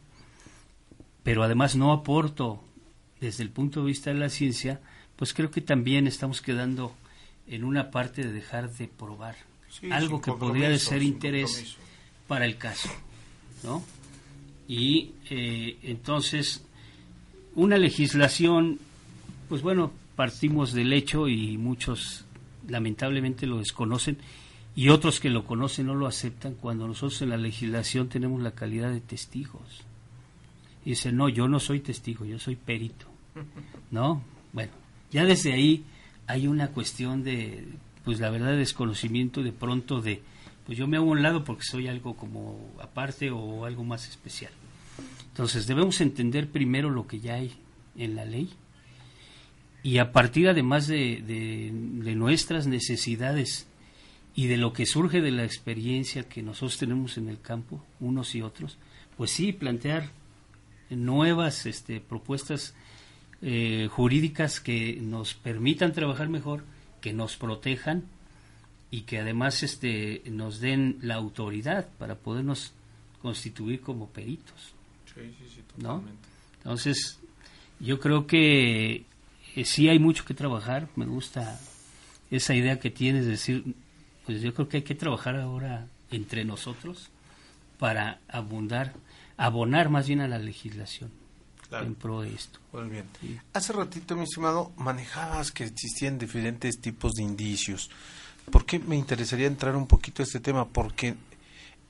[1.23, 2.61] pero además no aporto
[3.21, 4.81] desde el punto de vista de la ciencia,
[5.15, 6.93] pues creo que también estamos quedando
[7.47, 9.35] en una parte de dejar de probar
[9.91, 11.77] algo que podría de ser interés
[12.27, 12.89] para el caso,
[13.63, 13.83] ¿no?
[14.67, 16.65] Y eh, entonces,
[17.55, 18.79] una legislación,
[19.47, 22.25] pues bueno, partimos del hecho y muchos
[22.67, 24.17] lamentablemente lo desconocen
[24.75, 28.51] y otros que lo conocen no lo aceptan cuando nosotros en la legislación tenemos la
[28.51, 29.83] calidad de testigos.
[30.85, 33.07] Y dicen, no, yo no soy testigo, yo soy perito.
[33.91, 34.21] ¿No?
[34.53, 34.71] Bueno,
[35.11, 35.83] ya desde ahí
[36.27, 37.67] hay una cuestión de,
[38.05, 40.21] pues la verdad, desconocimiento de pronto de
[40.67, 44.09] pues yo me hago a un lado porque soy algo como aparte o algo más
[44.09, 44.51] especial.
[45.29, 47.53] Entonces debemos entender primero lo que ya hay
[47.95, 48.49] en la ley
[49.87, 53.67] y a partir además de, de, nuestras necesidades
[54.35, 58.35] y de lo que surge de la experiencia que nosotros tenemos en el campo, unos
[58.35, 58.77] y otros,
[59.15, 60.09] pues sí, plantear
[60.89, 62.75] nuevas este, propuestas
[63.41, 66.65] eh, jurídicas que nos permitan trabajar mejor,
[66.99, 68.03] que nos protejan
[68.91, 72.73] y que además este, nos den la autoridad para podernos
[73.21, 74.73] constituir como peritos.
[75.77, 76.03] ¿no?
[76.57, 77.19] Entonces,
[77.79, 79.05] yo creo que
[79.57, 80.87] eh, sí hay mucho que trabajar.
[80.95, 81.59] Me gusta
[82.29, 83.75] esa idea que tienes de decir,
[84.25, 87.09] pues yo creo que hay que trabajar ahora entre nosotros
[87.79, 88.93] para abundar,
[89.35, 91.09] abonar más bien a la legislación
[91.71, 92.59] en pro de esto.
[92.71, 93.05] Muy bien.
[93.53, 97.89] Hace ratito, mi estimado, manejabas que existían diferentes tipos de indicios.
[98.51, 100.67] ¿Por qué me interesaría entrar un poquito a este tema?
[100.67, 101.15] Porque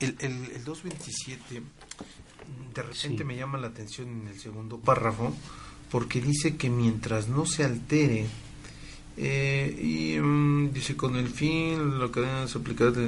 [0.00, 1.62] el, el, 227
[2.74, 5.34] de repente me llama la atención en el segundo párrafo
[5.90, 8.26] porque dice que mientras no se altere
[9.16, 13.06] eh, y mm, dice con el fin lo que deben aplicar de,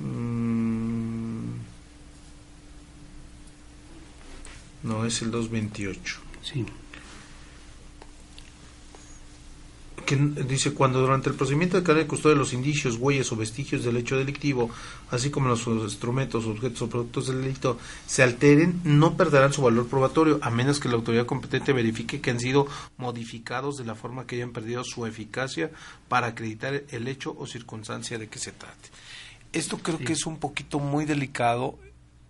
[0.00, 1.52] mm,
[4.84, 6.64] no es el 228 sí
[10.12, 13.84] que dice cuando durante el procedimiento de cadena de custodia los indicios, huellas o vestigios
[13.84, 14.70] del hecho delictivo,
[15.10, 19.88] así como los instrumentos, objetos o productos del delito se alteren, no perderán su valor
[19.88, 22.66] probatorio, a menos que la autoridad competente verifique que han sido
[22.98, 25.70] modificados de la forma que hayan perdido su eficacia
[26.08, 28.90] para acreditar el hecho o circunstancia de que se trate.
[29.52, 31.78] Esto creo que es un poquito muy delicado,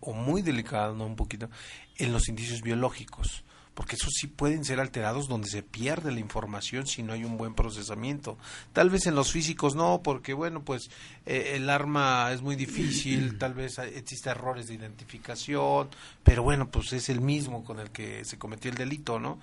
[0.01, 1.49] o muy delicado, no un poquito,
[1.97, 6.87] en los indicios biológicos porque esos sí pueden ser alterados donde se pierde la información
[6.87, 8.37] si no hay un buen procesamiento.
[8.73, 10.91] Tal vez en los físicos no, porque bueno, pues
[11.25, 15.89] eh, el arma es muy difícil, tal vez existe errores de identificación,
[16.23, 19.39] pero bueno, pues es el mismo con el que se cometió el delito, ¿no?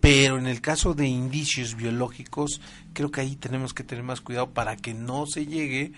[0.00, 2.60] Pero en el caso de indicios biológicos,
[2.92, 5.92] creo que ahí tenemos que tener más cuidado para que no se llegue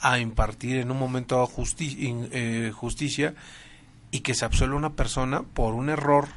[0.00, 1.48] a impartir en un momento
[1.80, 3.34] eh, justicia
[4.10, 6.28] y que se absuelva una persona por un error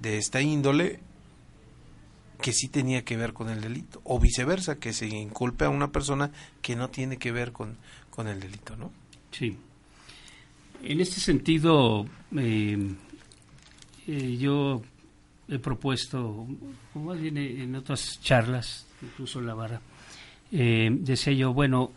[0.00, 1.00] de esta índole
[2.40, 5.92] que sí tenía que ver con el delito, o viceversa, que se inculpe a una
[5.92, 7.76] persona que no tiene que ver con,
[8.10, 8.90] con el delito, ¿no?
[9.30, 9.56] Sí.
[10.82, 12.04] En este sentido,
[12.36, 12.94] eh,
[14.08, 14.82] eh, yo
[15.48, 16.46] he propuesto,
[16.94, 19.80] o más bien en otras charlas, incluso en la vara,
[20.50, 21.92] eh, decía yo, bueno,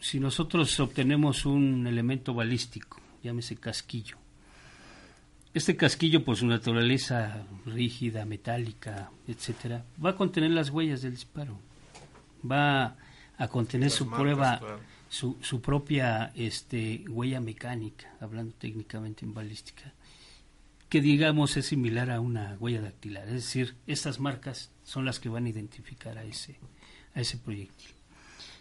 [0.00, 4.16] si nosotros obtenemos un elemento balístico, llámese casquillo,
[5.52, 11.58] este casquillo, por su naturaleza rígida, metálica, etcétera, va a contener las huellas del disparo.
[12.48, 12.96] Va
[13.36, 14.60] a contener su prueba,
[15.08, 19.92] su, su, propia este, huella mecánica, hablando técnicamente en balística,
[20.88, 23.26] que digamos es similar a una huella dactilar.
[23.28, 26.58] Es decir, estas marcas son las que van a identificar a ese,
[27.14, 27.90] a ese proyectil.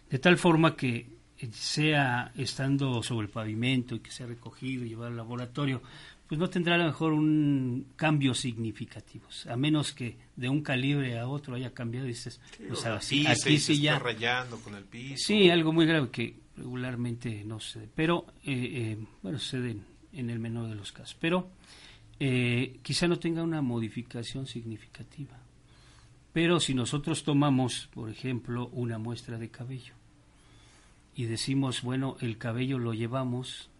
[0.09, 1.19] De tal forma que
[1.51, 5.81] sea estando sobre el pavimento y que sea recogido y llevado al laboratorio,
[6.29, 11.17] pues no tendrá a lo mejor un cambio significativo, a menos que de un calibre
[11.17, 15.23] a otro haya cambiado y dices, pues así, aquí sí ya rayando con el piso.
[15.25, 19.75] Sí, algo muy grave que regularmente no sucede, pero eh, eh, bueno, sucede
[20.13, 21.49] en, el menor de los casos, pero
[22.19, 25.35] eh, quizá no tenga una modificación significativa.
[26.31, 29.95] Pero si nosotros tomamos, por ejemplo, una muestra de cabello
[31.15, 33.71] y decimos, bueno, el cabello lo llevamos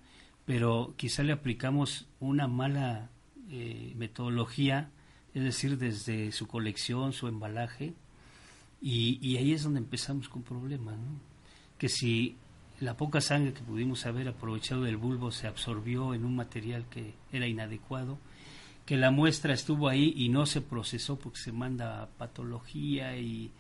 [0.50, 3.12] pero quizá le aplicamos una mala
[3.52, 4.90] eh, metodología,
[5.36, 7.94] es decir, desde su colección, su embalaje,
[8.82, 11.20] y, ahí es donde empezamos con problemas, ¿no?
[11.78, 12.36] que si
[12.80, 17.14] la poca sangre que pudimos haber aprovechado del bulbo se absorbió en un material que
[17.32, 18.18] era inadecuado,
[18.88, 23.52] que la muestra estuvo ahí y no se procesó porque se manda patología y,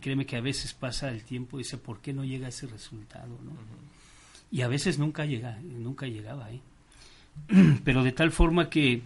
[0.00, 3.36] créeme que a veces pasa el tiempo y dice, ¿por qué no llega ese resultado?
[3.42, 3.95] ¿no?
[4.50, 6.60] Y a veces nunca llega, nunca llegaba ahí.
[7.84, 9.02] Pero de tal forma que,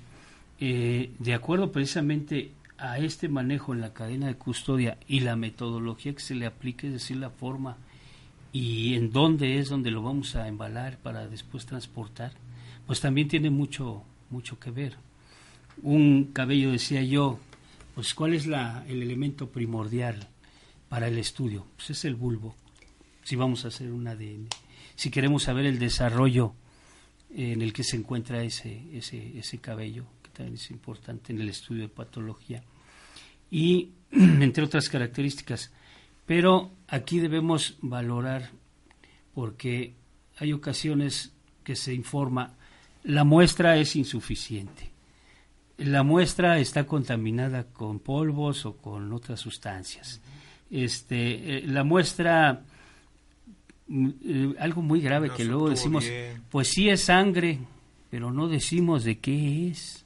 [0.61, 6.15] eh, de acuerdo precisamente a este manejo en la cadena de custodia y la metodología
[6.15, 7.77] que se le aplique, es decir, la forma
[8.53, 12.33] y en dónde es donde lo vamos a embalar para después transportar,
[12.87, 14.97] pues también tiene mucho, mucho que ver.
[15.83, 17.39] Un cabello, decía yo,
[17.95, 20.29] pues ¿cuál es la, el elemento primordial
[20.89, 21.67] para el estudio?
[21.77, 22.55] Pues es el bulbo,
[23.23, 24.49] si vamos a hacer un ADN
[25.01, 26.53] si queremos saber el desarrollo
[27.35, 31.85] en el que se encuentra ese, ese, cabello, que también es importante en el estudio
[31.85, 32.63] de patología,
[33.51, 35.73] y entre otras características.
[36.27, 38.51] Pero aquí debemos valorar
[39.33, 39.95] porque
[40.37, 41.33] hay ocasiones
[41.65, 42.59] que se informa
[43.05, 44.91] la muestra es insuficiente.
[45.79, 50.21] La muestra está contaminada con polvos o con otras sustancias.
[50.71, 52.65] Este, eh, la muestra
[53.91, 56.05] eh, algo muy grave que luego decimos,
[56.51, 57.59] pues sí es sangre,
[58.11, 60.05] pero no decimos de qué es.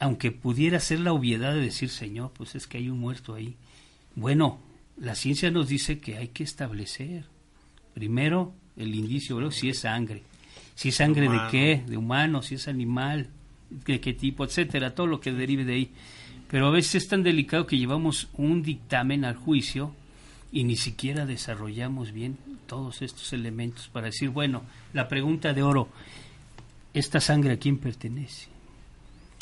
[0.00, 3.56] Aunque pudiera ser la obviedad de decir, Señor, pues es que hay un muerto ahí.
[4.16, 4.58] Bueno,
[4.96, 7.24] la ciencia nos dice que hay que establecer
[7.94, 10.22] primero el indicio, si es sangre.
[10.74, 13.28] Si es sangre de qué, de humano, si es animal,
[13.70, 15.90] de qué tipo, etcétera, todo lo que derive de ahí.
[16.50, 19.94] Pero a veces es tan delicado que llevamos un dictamen al juicio
[20.54, 22.38] y ni siquiera desarrollamos bien
[22.68, 25.88] todos estos elementos para decir, bueno, la pregunta de oro,
[26.94, 28.46] ¿esta sangre a quién pertenece?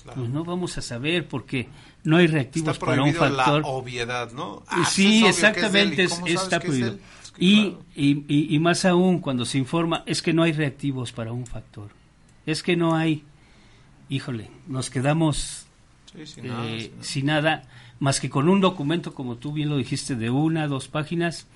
[0.05, 1.69] Pues no vamos a saber porque
[2.03, 3.61] no hay reactivos para un factor.
[3.63, 4.63] la obviedad, ¿no?
[4.67, 6.99] Ah, sí, exactamente, está prohibido.
[7.39, 11.47] y, y, y, más aún cuando se informa es que no hay reactivos para un
[11.47, 11.91] factor.
[12.47, 13.23] Es que no hay,
[14.09, 15.67] híjole, nos quedamos
[16.15, 17.65] eh, sin, nada,
[18.03, 21.47] más que con un documento, como tú bien lo dijiste, de una, dos páginas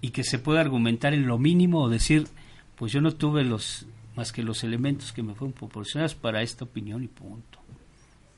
[0.00, 2.28] y que se pueda argumentar en lo mínimo o decir,
[2.76, 3.84] pues yo no tuve los
[4.16, 7.58] más que los elementos que me fueron proporcionados para esta opinión y punto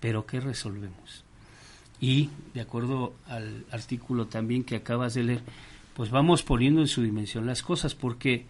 [0.00, 1.24] pero ¿qué resolvemos?
[1.98, 5.40] Y de acuerdo al artículo también que acabas de leer,
[5.94, 8.44] pues vamos poniendo en su dimensión las cosas, porque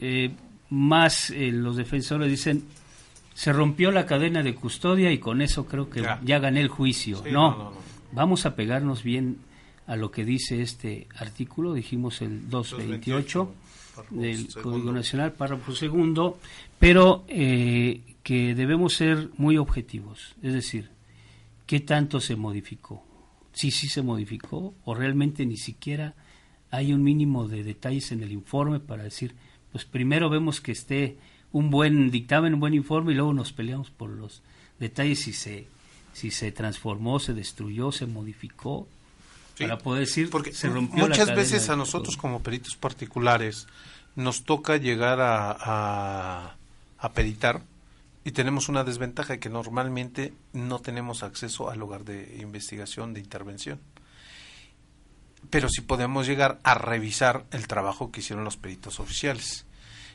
[0.00, 0.32] eh,
[0.70, 2.64] más eh, los defensores dicen,
[3.32, 7.22] se rompió la cadena de custodia y con eso creo que ya, gané el juicio.
[7.30, 7.74] no,
[8.12, 9.38] vamos a pegarnos bien
[9.86, 13.54] a lo que dice este artículo, dijimos el 228
[14.10, 16.38] del Código Nacional, párrafo segundo,
[16.78, 20.90] pero eh, que debemos ser muy objetivos, es decir,
[21.66, 23.04] ¿qué tanto se modificó?
[23.52, 26.14] Si sí, sí se modificó o realmente ni siquiera
[26.70, 29.34] hay un mínimo de detalles en el informe para decir,
[29.72, 31.18] pues primero vemos que esté
[31.52, 34.42] un buen dictamen, un buen informe y luego nos peleamos por los
[34.78, 35.66] detalles si se
[36.12, 38.86] si se transformó, se destruyó, se modificó
[39.58, 43.66] para poder decir porque se rompió muchas veces a nosotros como peritos particulares
[44.16, 46.56] nos toca llegar a, a,
[46.98, 47.62] a peritar
[48.24, 53.80] y tenemos una desventaja que normalmente no tenemos acceso al lugar de investigación, de intervención.
[55.50, 59.66] Pero sí podemos llegar a revisar el trabajo que hicieron los peritos oficiales,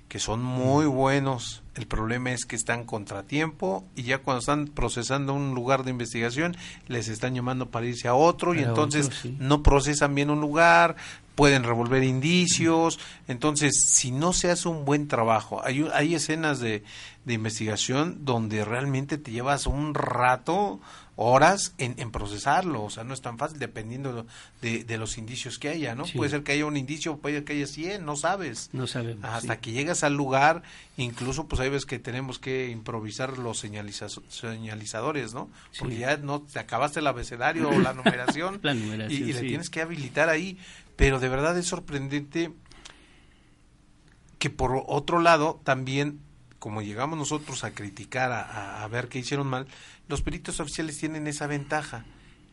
[0.08, 1.64] que son muy buenos.
[1.76, 6.56] El problema es que están contratiempo y ya cuando están procesando un lugar de investigación
[6.88, 10.96] les están llamando para irse a otro y entonces no procesan bien un lugar,
[11.38, 13.00] pueden revolver indicios.
[13.28, 16.84] Entonces, si no se hace un buen trabajo, hay, hay escenas de,
[17.26, 20.80] de investigación donde realmente te llevas un rato,
[21.16, 24.26] horas en, en, procesarlo, o sea, no es tan fácil dependiendo
[24.62, 26.06] de, de los indicios que haya, ¿no?
[26.16, 28.70] Puede ser que haya un indicio, puede ser que haya 100, no sabes.
[28.74, 29.24] No sabemos.
[29.24, 30.64] Hasta que llegas al lugar,
[30.96, 35.50] incluso pues hay veces que tenemos que improvisar los señalizadores, ¿no?
[35.78, 38.60] Porque ya no te acabaste el abecedario o la numeración,
[39.10, 40.58] y, y le tienes que habilitar ahí,
[40.98, 42.52] pero de verdad es sorprendente
[44.40, 46.20] que por otro lado también
[46.60, 49.68] como llegamos nosotros a criticar, a, ver qué hicieron mal,
[50.08, 52.04] los peritos oficiales tienen esa ventaja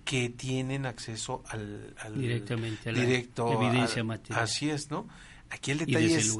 [0.04, 4.44] que tienen acceso al, directamente a la evidencia material.
[4.44, 5.08] Así es, ¿no?
[5.48, 6.36] Aquí el detalle es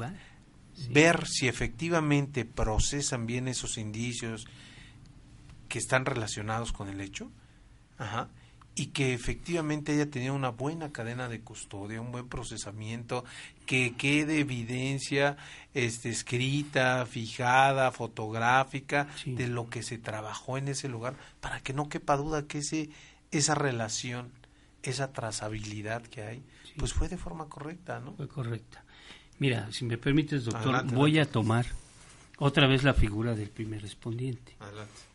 [0.89, 4.45] ver si efectivamente procesan bien esos indicios
[5.67, 7.31] que están relacionados con el hecho.
[7.97, 8.29] Ajá
[8.75, 13.23] y que efectivamente haya tenido una buena cadena de custodia, un buen procesamiento,
[13.65, 15.37] que quede evidencia
[15.73, 21.87] este, escrita, fijada, fotográfica de lo que se trabajó en ese lugar, para que no
[21.87, 22.89] quepa duda que ese,
[23.31, 24.29] esa relación,
[24.83, 26.43] esa trazabilidad que hay,
[26.77, 28.13] pues fue de forma correcta, ¿no?
[28.15, 28.83] Fue correcta.
[29.39, 31.65] Mira, si me permites, doctor, voy a tomar
[32.37, 34.55] otra vez la figura del primer respondiente.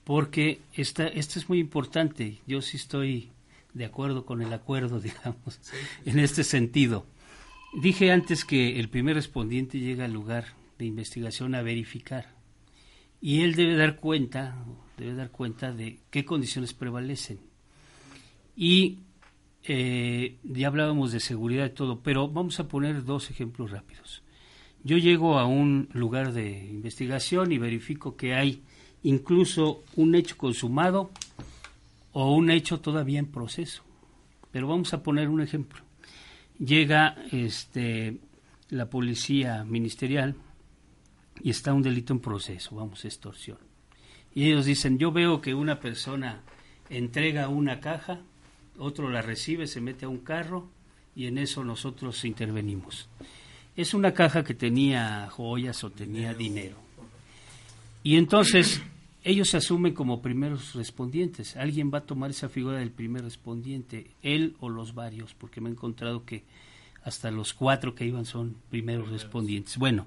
[0.05, 2.39] Porque esta, esta es muy importante.
[2.47, 3.31] Yo sí estoy
[3.75, 5.61] de acuerdo con el acuerdo, digamos,
[6.05, 7.07] en este sentido.
[7.73, 10.47] Dije antes que el primer respondiente llega al lugar
[10.79, 12.35] de investigación a verificar
[13.21, 14.57] y él debe dar cuenta,
[14.97, 17.39] debe dar cuenta de qué condiciones prevalecen.
[18.57, 18.99] Y
[19.64, 24.23] eh, ya hablábamos de seguridad y todo, pero vamos a poner dos ejemplos rápidos.
[24.83, 28.62] Yo llego a un lugar de investigación y verifico que hay
[29.03, 31.11] incluso un hecho consumado
[32.13, 33.83] o un hecho todavía en proceso.
[34.51, 35.83] Pero vamos a poner un ejemplo.
[36.59, 38.19] Llega este,
[38.69, 40.35] la policía ministerial
[41.43, 43.59] y está un delito en proceso, vamos, extorsión.
[44.35, 46.43] Y ellos dicen, yo veo que una persona
[46.89, 48.21] entrega una caja,
[48.79, 50.69] otro la recibe, se mete a un carro
[51.15, 53.09] y en eso nosotros intervenimos.
[53.77, 56.77] es una caja que tenía joyas o tenía dinero.
[58.03, 58.83] Y entonces
[59.23, 61.57] ellos se asumen como primeros respondientes.
[61.57, 65.68] Alguien va a tomar esa figura del primer respondiente, él o los varios, porque me
[65.68, 66.45] he encontrado que
[67.03, 69.77] hasta los cuatro que iban son primeros respondientes.
[69.79, 70.07] Bueno,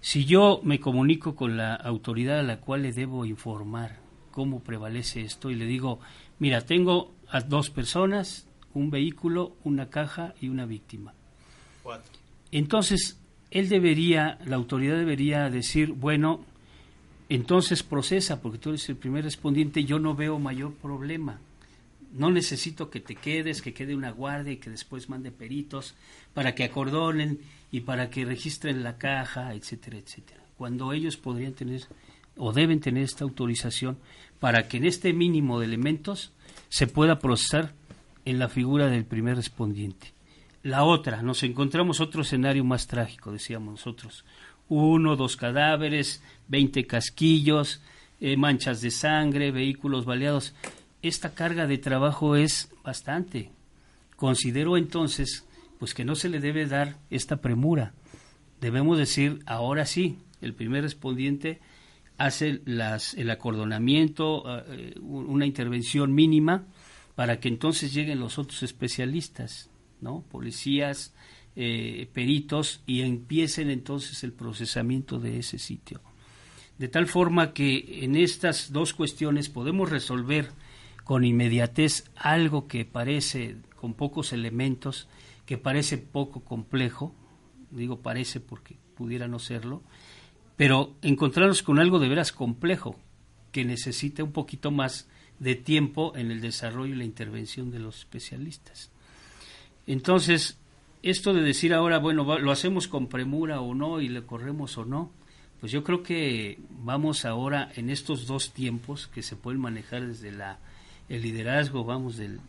[0.00, 4.00] si yo me comunico con la autoridad a la cual le debo informar
[4.32, 6.00] cómo prevalece esto y le digo,
[6.38, 11.14] mira, tengo a dos personas, un vehículo, una caja y una víctima.
[12.50, 13.20] Entonces,
[13.50, 16.44] él debería, la autoridad debería decir, bueno,
[17.34, 21.40] entonces procesa, porque tú eres el primer respondiente, yo no veo mayor problema.
[22.12, 25.94] No necesito que te quedes, que quede una guardia y que después mande peritos
[26.34, 30.42] para que acordonen y para que registren la caja, etcétera, etcétera.
[30.58, 31.82] Cuando ellos podrían tener
[32.36, 33.98] o deben tener esta autorización
[34.38, 36.32] para que en este mínimo de elementos
[36.68, 37.72] se pueda procesar
[38.24, 40.12] en la figura del primer respondiente.
[40.62, 44.24] La otra, nos encontramos otro escenario más trágico, decíamos nosotros.
[44.74, 47.82] Uno, dos cadáveres, veinte casquillos,
[48.20, 50.54] eh, manchas de sangre, vehículos baleados.
[51.02, 53.50] Esta carga de trabajo es bastante.
[54.16, 55.44] Considero entonces
[55.78, 57.92] pues que no se le debe dar esta premura.
[58.62, 61.60] Debemos decir, ahora sí, el primer respondiente
[62.16, 66.64] hace las, el acordonamiento, eh, una intervención mínima,
[67.14, 69.68] para que entonces lleguen los otros especialistas,
[70.00, 70.24] ¿no?
[70.30, 71.12] Policías,
[71.56, 76.00] eh, peritos, y empiecen entonces el procesamiento de ese sitio.
[76.78, 80.50] De tal forma que en estas dos cuestiones podemos resolver
[81.04, 85.08] con inmediatez algo que parece con pocos elementos,
[85.46, 87.14] que parece poco complejo,
[87.70, 89.82] digo parece porque pudiera no serlo,
[90.56, 92.96] pero encontrarnos con algo de veras complejo,
[93.50, 97.98] que necesita un poquito más de tiempo en el desarrollo y la intervención de los
[97.98, 98.90] especialistas.
[99.86, 100.58] Entonces,
[101.02, 104.84] esto de decir ahora, bueno, lo hacemos con premura o no y le corremos o
[104.84, 105.10] no,
[105.60, 110.32] pues yo creo que vamos ahora en estos dos tiempos que se pueden manejar desde
[110.32, 110.58] la,
[111.08, 112.40] el liderazgo, vamos, del,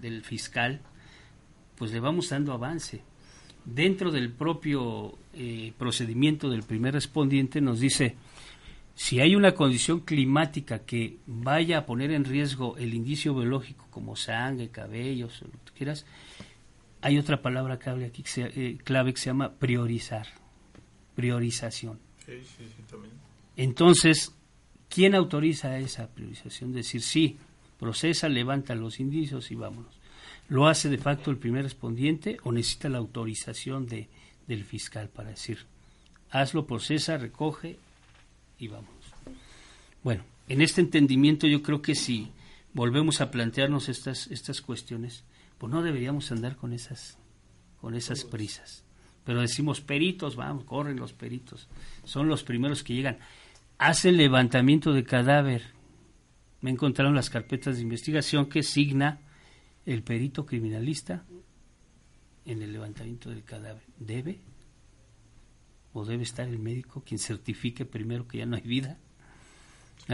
[0.00, 0.80] del fiscal,
[1.76, 3.02] pues le vamos dando avance.
[3.64, 8.14] Dentro del propio eh, procedimiento del primer respondiente nos dice,
[8.94, 14.16] si hay una condición climática que vaya a poner en riesgo el indicio biológico como
[14.16, 16.06] sangre, cabellos, lo que quieras,
[17.06, 20.26] hay otra palabra clave aquí que se, eh, clave que se llama priorizar,
[21.14, 22.00] priorización.
[23.56, 24.34] Entonces,
[24.88, 26.72] ¿quién autoriza esa priorización?
[26.72, 27.36] Decir, sí,
[27.78, 29.94] procesa, levanta los indicios y vámonos.
[30.48, 34.08] ¿Lo hace de facto el primer respondiente o necesita la autorización de,
[34.48, 35.58] del fiscal para decir,
[36.30, 37.78] hazlo, procesa, recoge
[38.58, 38.90] y vamos?
[40.02, 42.32] Bueno, en este entendimiento yo creo que si
[42.74, 45.22] volvemos a plantearnos estas, estas cuestiones,
[45.58, 47.18] pues no deberíamos andar con esas,
[47.80, 48.84] con esas prisas.
[49.24, 51.68] Pero decimos peritos, vamos, corren los peritos,
[52.04, 53.18] son los primeros que llegan.
[53.78, 55.62] Hacen levantamiento de cadáver.
[56.60, 59.20] Me encontraron las carpetas de investigación que signa
[59.84, 61.24] el perito criminalista
[62.46, 64.38] en el levantamiento del cadáver debe
[65.92, 68.98] o debe estar el médico quien certifique primero que ya no hay vida.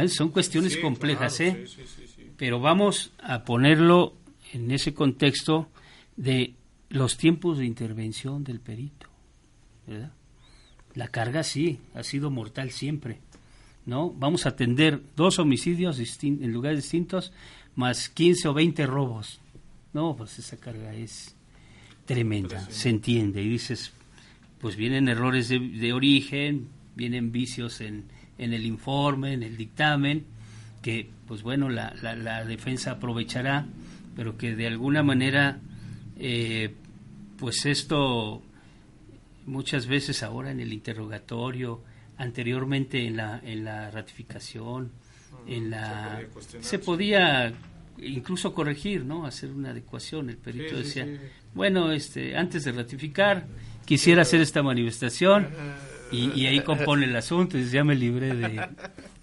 [0.09, 1.67] Son cuestiones complejas, ¿eh?
[2.39, 4.17] Pero vamos a ponerlo
[4.53, 5.69] en ese contexto
[6.17, 6.55] de
[6.89, 9.09] los tiempos de intervención del perito,
[9.87, 10.13] ¿verdad?
[10.95, 13.19] La carga sí, ha sido mortal siempre,
[13.87, 14.11] ¿no?
[14.11, 17.33] Vamos a atender dos homicidios en lugares distintos,
[17.75, 19.41] más 15 o 20 robos.
[19.95, 21.35] No, pues esa carga es
[22.05, 23.43] tremenda, se entiende.
[23.43, 23.93] Y dices,
[24.61, 28.05] pues vienen errores de, origen, vienen vicios en,
[28.39, 30.25] en, el informe, en el dictamen,
[30.83, 33.67] que pues bueno, la, la, defensa aprovechará,
[34.15, 35.61] pero que de alguna manera,
[36.19, 36.75] eh,
[37.39, 38.43] pues esto
[39.47, 41.83] muchas veces ahora en el interrogatorio,
[42.19, 44.91] anteriormente en la, en la ratificación,
[45.47, 46.21] en la
[46.61, 47.53] se podía
[47.99, 49.27] incluso corregir, ¿no?
[49.27, 50.31] Hacer una adecuación.
[50.31, 51.07] El perito decía,
[51.55, 53.47] bueno, este, antes de ratificar,
[53.85, 55.49] quisiera hacer esta manifestación
[56.11, 58.35] y, ahí compone el asunto y ya me libré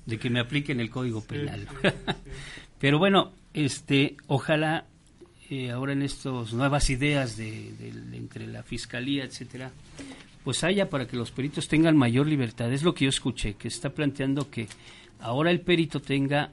[0.06, 1.68] de, que me apliquen el Código Penal.
[2.80, 4.86] Pero bueno, este, ojalá
[5.50, 7.74] eh, ahora en estas nuevas ideas de,
[8.14, 9.72] entre la fiscalía, etcétera,
[10.44, 12.72] pues haya para que los peritos tengan mayor libertad.
[12.72, 14.68] Es lo que yo escuché, que está planteando que
[15.20, 16.52] ahora el perito tenga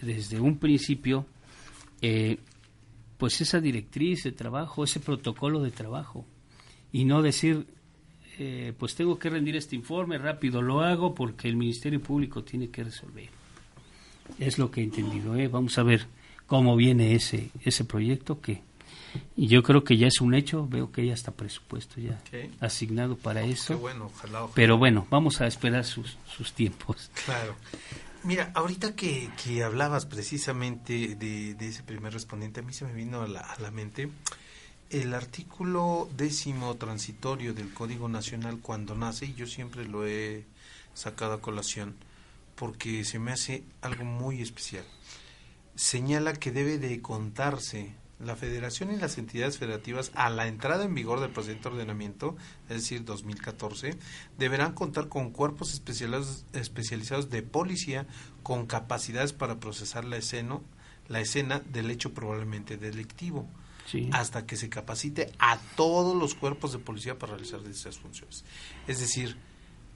[0.00, 1.26] desde un principio
[2.00, 2.38] eh,
[3.18, 6.24] pues esa directriz de trabajo, ese protocolo de trabajo,
[6.90, 7.66] y no decir,
[8.38, 12.70] eh, pues tengo que rendir este informe, rápido lo hago porque el Ministerio Público tiene
[12.70, 13.28] que resolver.
[14.38, 15.36] Es lo que he entendido.
[15.36, 15.48] ¿eh?
[15.48, 16.06] Vamos a ver
[16.50, 18.60] cómo viene ese, ese proyecto que
[19.36, 22.20] y yo creo que ya es un hecho, veo que ya está presupuesto ya
[22.58, 23.68] asignado para eso.
[23.68, 24.54] Qué bueno, ojalá, ojalá.
[24.56, 27.08] Pero bueno, vamos a esperar sus, sus tiempos.
[27.24, 27.54] Claro.
[28.24, 32.94] Mira, ahorita que, que hablabas precisamente de, de ese primer respondiente, a mí se me
[32.94, 34.10] vino a la, a la mente
[34.90, 40.44] el artículo décimo transitorio del Código Nacional cuando nace, y yo siempre lo he
[40.94, 41.94] sacado a colación,
[42.56, 44.84] porque se me hace algo muy especial.
[45.80, 50.94] Señala que debe de contarse la federación y las entidades federativas a la entrada en
[50.94, 52.36] vigor del presente ordenamiento,
[52.68, 53.96] es decir, 2014,
[54.36, 58.06] deberán contar con cuerpos especializados, especializados de policía
[58.42, 60.60] con capacidades para procesar la escena,
[61.08, 63.48] la escena del hecho probablemente delictivo,
[63.86, 64.10] Sí.
[64.12, 68.44] hasta que se capacite a todos los cuerpos de policía para realizar dichas funciones.
[68.86, 69.38] Es decir,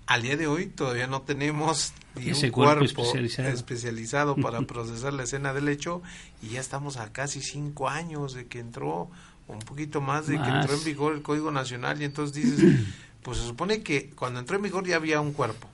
[0.06, 3.48] al día de hoy todavía no tenemos ni Ese un cuerpo cuerpo especializado.
[3.48, 6.02] especializado para procesar la escena del hecho
[6.42, 9.10] y ya estamos a casi cinco años de que entró,
[9.48, 12.86] un poquito más de que entró en vigor el Código Nacional y entonces dices,
[13.22, 15.68] pues se supone que cuando entró en vigor ya había un cuerpo,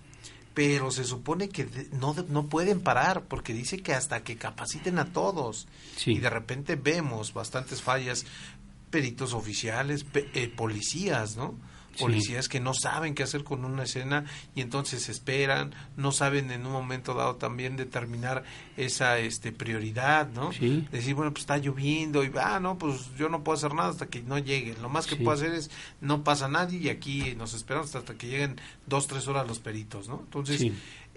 [0.55, 5.07] pero se supone que no, no pueden parar porque dice que hasta que capaciten a
[5.12, 5.66] todos
[5.97, 6.12] Sí.
[6.12, 8.24] y de repente vemos bastantes fallas,
[8.91, 11.55] peritos oficiales, pe- eh, policías, ¿no?
[12.01, 12.05] Sí.
[12.05, 14.24] Policías que no saben qué hacer con una escena
[14.55, 18.42] y entonces esperan, no saben en un momento dado también determinar
[18.76, 20.53] esa este prioridad, ¿no?
[20.53, 20.86] Sí.
[20.90, 24.07] Decir, bueno, pues está lloviendo y, ah, no, pues yo no puedo hacer nada hasta
[24.07, 24.82] que no lleguen.
[24.82, 25.22] Lo más que Sí.
[25.22, 25.70] puedo hacer es,
[26.01, 30.09] no pasa nadie y aquí nos esperamos hasta que lleguen dos, tres horas los peritos,
[30.09, 30.20] ¿no?
[30.24, 30.72] Entonces,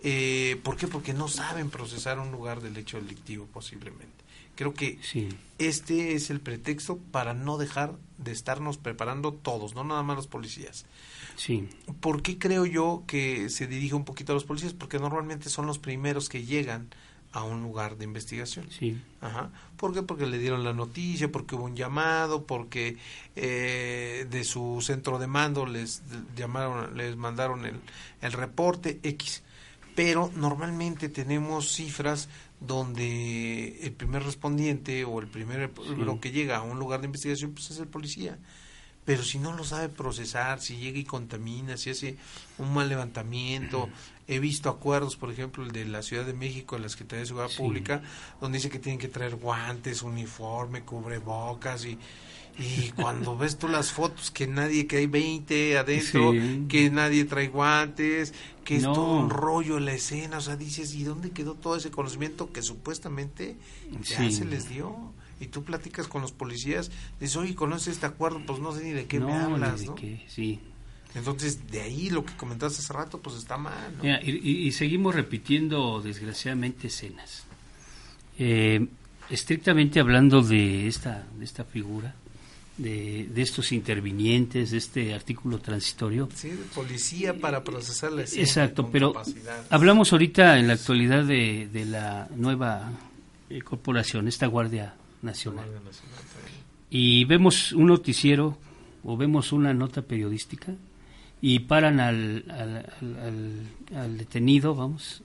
[0.06, 0.88] eh, ¿por qué?
[0.88, 4.23] Porque no saben procesar un lugar del hecho delictivo posiblemente.
[4.56, 5.30] Creo que Sí.
[5.58, 10.28] este es el pretexto para no dejar de estarnos preparando todos, no nada más los
[10.28, 10.86] policías.
[11.36, 11.68] Sí.
[12.00, 14.74] ¿Por qué creo yo que se dirige un poquito a los policías?
[14.74, 16.90] Porque normalmente son los primeros que llegan
[17.32, 18.68] a un lugar de investigación.
[18.70, 19.02] Sí.
[19.20, 19.50] Ajá.
[19.76, 20.04] ¿Por qué?
[20.04, 22.98] Porque le dieron la noticia, porque hubo un llamado, porque
[23.36, 26.04] eh, de su centro de mando les
[26.36, 27.80] llamaron, les mandaron el,
[28.22, 29.42] el reporte X.
[29.96, 32.30] Pero normalmente tenemos cifras
[32.66, 37.52] donde el primer respondiente o el primer lo que llega a un lugar de investigación
[37.52, 38.38] pues es el policía.
[39.06, 42.16] Pero si no lo sabe procesar, si llega y contamina, si hace
[42.58, 43.90] un mal levantamiento,
[44.30, 47.50] he visto acuerdos, por ejemplo, el de la Ciudad de México, la Secretaría de Seguridad
[47.50, 47.58] Sí.
[47.58, 48.02] Pública,
[48.40, 51.98] donde dice que tienen que traer guantes, uniforme, cubrebocas y,
[52.60, 56.66] y cuando ves tú las fotos que nadie, que hay 20 adentro, Sí.
[56.70, 58.34] que nadie trae guantes,
[58.64, 58.94] que es No.
[58.94, 62.62] todo un rollo la escena, o sea, dices, ¿y dónde quedó todo ese conocimiento que
[62.62, 63.56] supuestamente
[64.08, 64.32] ya Sí.
[64.32, 64.96] se les dio?
[65.40, 68.42] Y tú platicas con los policías, dices, oye, ¿conoces este acuerdo?
[68.46, 69.96] Pues no sé ni de qué no, me ni hablas, de ¿no?
[69.96, 70.60] qué, sí.
[71.16, 74.04] Entonces, de ahí lo que comentaste hace rato, pues está mal, ¿no?
[74.04, 77.44] Mira, y, y- y seguimos repitiendo, desgraciadamente, escenas.
[78.40, 78.88] Eh,
[79.30, 82.16] estrictamente hablando de esta, de esta figura,
[82.78, 88.24] de, de estos intervinientes, de este artículo transitorio, Sí, de policía para procesar la.
[88.24, 89.14] Exacto, pero
[89.70, 92.92] hablamos ahorita en la actualidad de, de la nueva
[93.50, 95.66] eh, corporación, esta Guardia Nacional.
[95.66, 96.64] Guardia Nacional también.
[96.90, 98.58] Y vemos un noticiero
[99.04, 100.74] o vemos una nota periodística
[101.42, 105.22] y paran al- al- al detenido, vamos,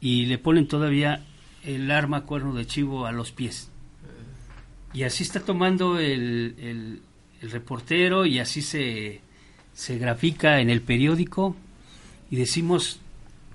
[0.00, 1.24] y le ponen todavía
[1.64, 3.68] el arma cuerno de chivo a los pies.
[4.94, 7.00] Y así está tomando el, el-
[7.40, 9.20] el reportero y así se,
[9.74, 11.56] se grafica en el periódico
[12.30, 13.00] y decimos,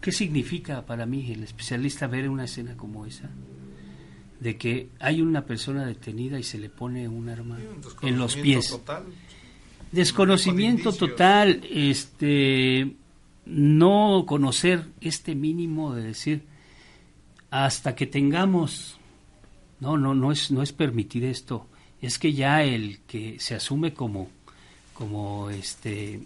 [0.02, 3.30] ¿qué significa para mí el especialista ver una escena como esa?
[4.42, 7.58] De que hay una persona detenida y se le pone un arma
[8.02, 8.68] Un en los pies.
[8.70, 9.04] total.
[9.92, 12.94] Desconocimiento total, este,
[13.46, 16.42] no conocer este mínimo de decir
[17.50, 18.97] hasta que tengamos,
[19.80, 21.68] no, no, no es, no es permitir esto,
[22.02, 24.30] es que ya el que se asume como,
[24.94, 26.22] como este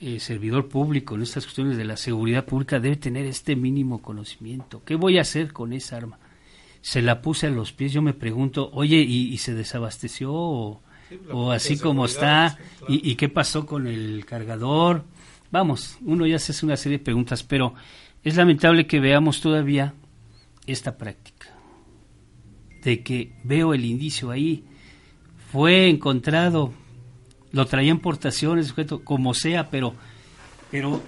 [0.00, 4.82] eh, servidor público en estas cuestiones de la seguridad pública debe tener este mínimo conocimiento.
[4.84, 6.18] ¿Qué voy a hacer con esa arma?
[6.80, 10.82] Se la puse a los pies, yo me pregunto, oye, ¿y, y se desabasteció o,
[11.08, 11.16] Sí,
[11.54, 12.50] así como está?
[12.50, 12.94] sí, claro.
[12.94, 15.04] ¿Y, ¿Y qué pasó con el cargador?
[15.50, 17.74] Vamos, uno ya se hace una serie de preguntas, pero
[18.22, 19.94] es lamentable que veamos todavía
[20.66, 21.37] esta práctica
[22.82, 24.64] de que veo el indicio ahí,
[25.52, 26.72] fue encontrado,
[27.52, 29.94] lo traía en portación el sujeto, como sea, pero,
[30.70, 31.02] pero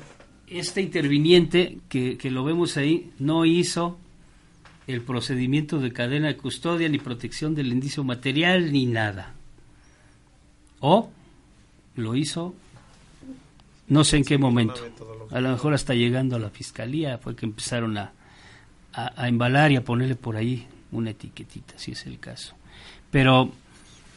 [0.46, 3.98] este interviniente que, que lo vemos ahí no hizo
[4.86, 9.34] el procedimiento de cadena de custodia ni protección del indicio material ni nada.
[10.80, 11.10] O
[11.96, 12.54] lo hizo,
[13.88, 14.80] no sé en qué momento,
[15.30, 18.12] a lo mejor hasta llegando a la fiscalía fue que empezaron a,
[18.94, 22.54] a, a embalar y a ponerle por ahí una etiquetita, si es el caso.
[23.10, 23.52] Pero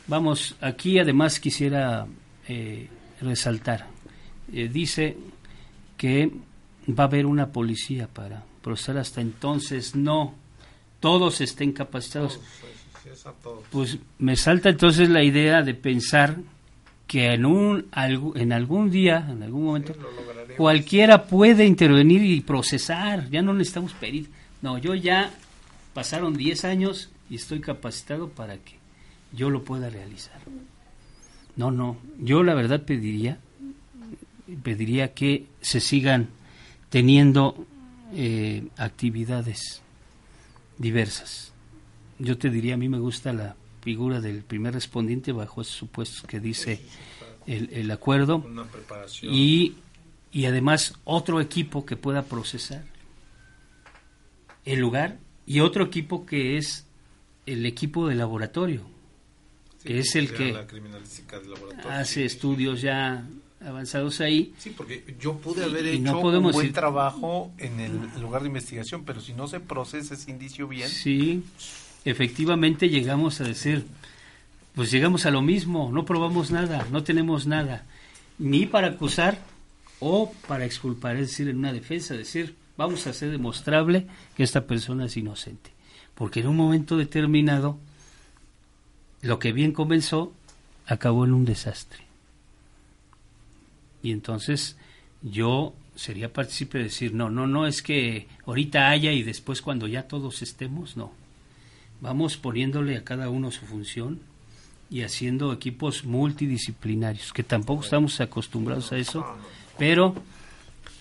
[0.08, 2.06] Vamos, aquí además quisiera
[2.48, 2.88] eh,
[3.22, 3.88] resaltar.
[4.52, 5.16] Eh, dice
[5.98, 6.30] que
[6.88, 9.96] va a haber una policía para procesar hasta entonces.
[9.96, 10.36] No,
[11.00, 12.40] todos estén capacitados.
[13.72, 16.38] Pues me salta entonces la idea de pensar
[17.08, 17.88] que en, un,
[18.36, 19.94] en algún día, en algún momento,
[20.58, 23.30] cualquiera puede intervenir y procesar.
[23.30, 24.30] Ya no necesitamos pedir.
[24.62, 25.32] No, yo ya
[25.94, 28.78] pasaron 10 años y estoy capacitado para que
[29.32, 30.40] yo lo pueda realizar.
[31.56, 33.40] No, no, yo la verdad pediría,
[34.64, 36.30] pediría que se sigan
[36.90, 37.66] teniendo
[38.14, 39.82] eh, actividades
[40.78, 41.54] diversas.
[42.20, 46.24] Yo te diría, a mí me gusta la figura del primer respondiente bajo esos supuestos
[46.24, 46.82] que dice
[47.46, 48.46] el, el acuerdo
[49.22, 49.76] y,
[50.32, 52.84] y además otro equipo que pueda procesar
[54.66, 56.86] el lugar y otro equipo que es
[57.46, 58.94] el equipo de laboratorio
[59.84, 60.56] que es el que
[61.90, 63.26] hace estudios ya
[63.66, 64.54] avanzados ahí.
[64.58, 69.22] Sí, porque yo pude haber hecho un buen trabajo en el lugar de investigación, pero
[69.22, 70.88] si no se procesa ese indicio bien.
[70.88, 71.44] Sí,
[72.06, 73.86] efectivamente llegamos a decir,
[74.74, 77.86] pues llegamos a lo mismo, no probamos nada, no tenemos nada,
[78.38, 79.40] ni para acusar
[80.00, 84.66] o para exculpar, es decir, en una defensa, decir, vamos a hacer demostrable que esta
[84.66, 85.72] persona es inocente.
[86.16, 87.78] Porque en un momento determinado,
[89.22, 90.34] lo que bien comenzó
[90.86, 92.04] acabó en un desastre.
[94.02, 94.78] Y entonces
[95.22, 99.88] yo sería partícipe de decir, no, no, no es que ahorita haya y después cuando
[99.88, 101.12] ya todos estemos, no.
[102.02, 104.20] Vamos poniéndole a cada uno su función
[104.90, 109.26] y haciendo equipos multidisciplinarios, que tampoco estamos acostumbrados a eso,
[109.78, 110.16] pero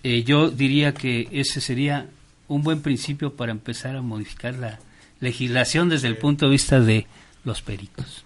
[0.03, 2.11] eh, yo diría que ese sería
[2.49, 4.79] un buen principio para empezar a modificar la
[5.21, 7.07] legislación desde el punto de vista de
[7.45, 8.25] los peritos.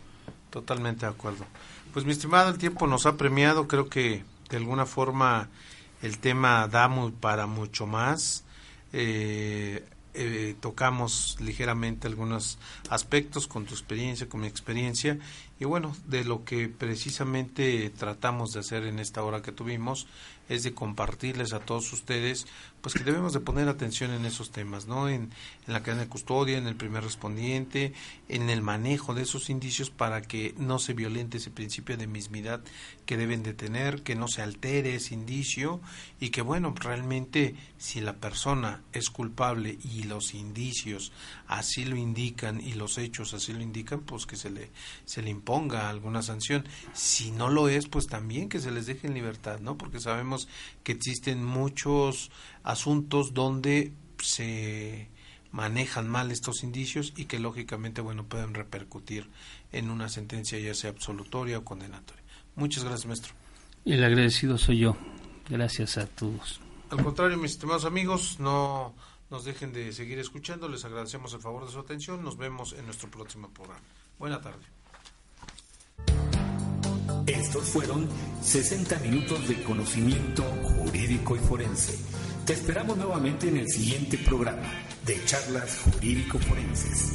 [0.51, 1.45] Totalmente de acuerdo.
[1.93, 5.49] Pues mi estimado, el tiempo nos ha premiado, creo que de alguna forma
[6.03, 8.45] el tema da para mucho más.
[8.93, 9.85] Eh,
[10.18, 12.59] eh, tocamos ligeramente algunos
[12.89, 15.18] aspectos con tu experiencia, con mi experiencia,
[15.61, 20.07] y bueno, de lo que precisamente tratamos de hacer en esta hora que tuvimos
[20.49, 22.47] es de compartirles a todos ustedes
[22.80, 25.09] pues que debemos de poner atención en esos temas, ¿no?
[25.09, 25.32] En,
[25.66, 27.94] en, la cadena de custodia, en el primer respondiente,
[28.28, 32.62] en el manejo de esos indicios para que no se violente ese principio de mismidad
[33.05, 35.80] que deben de tener, que no se altere ese indicio
[36.20, 41.11] y que bueno, realmente si la persona es culpable y los indicios
[41.49, 44.70] así lo indican y los hechos así lo indican, pues que se le
[45.05, 46.64] se le imponga alguna sanción.
[46.92, 49.76] Si no lo es, pues también que se les deje en libertad, ¿no?
[49.76, 49.99] Porque
[50.37, 50.49] sabemos
[50.84, 52.30] que existen muchos
[52.62, 55.09] asuntos donde se
[55.53, 59.28] manejan mal estos indicios y que lógicamente bueno pueden repercutir
[59.72, 62.22] en una sentencia ya sea absolutoria o condenatoria.
[62.57, 63.34] Muchas gracias, maestro.
[63.84, 64.97] El agradecido soy yo.
[65.49, 66.61] Gracias a todos.
[66.91, 68.95] Al contrario, mis estimados amigos, no
[69.30, 70.68] nos dejen de seguir escuchando.
[70.68, 72.22] Les agradecemos el favor de su atención.
[72.22, 73.80] Nos vemos en nuestro próximo programa.
[74.18, 74.64] Buena tarde.
[77.27, 78.09] Estos fueron
[78.41, 81.99] 60 minutos de conocimiento jurídico y forense.
[82.45, 84.72] Te esperamos nuevamente en el siguiente programa
[85.05, 87.12] de charlas jurídico-forenses.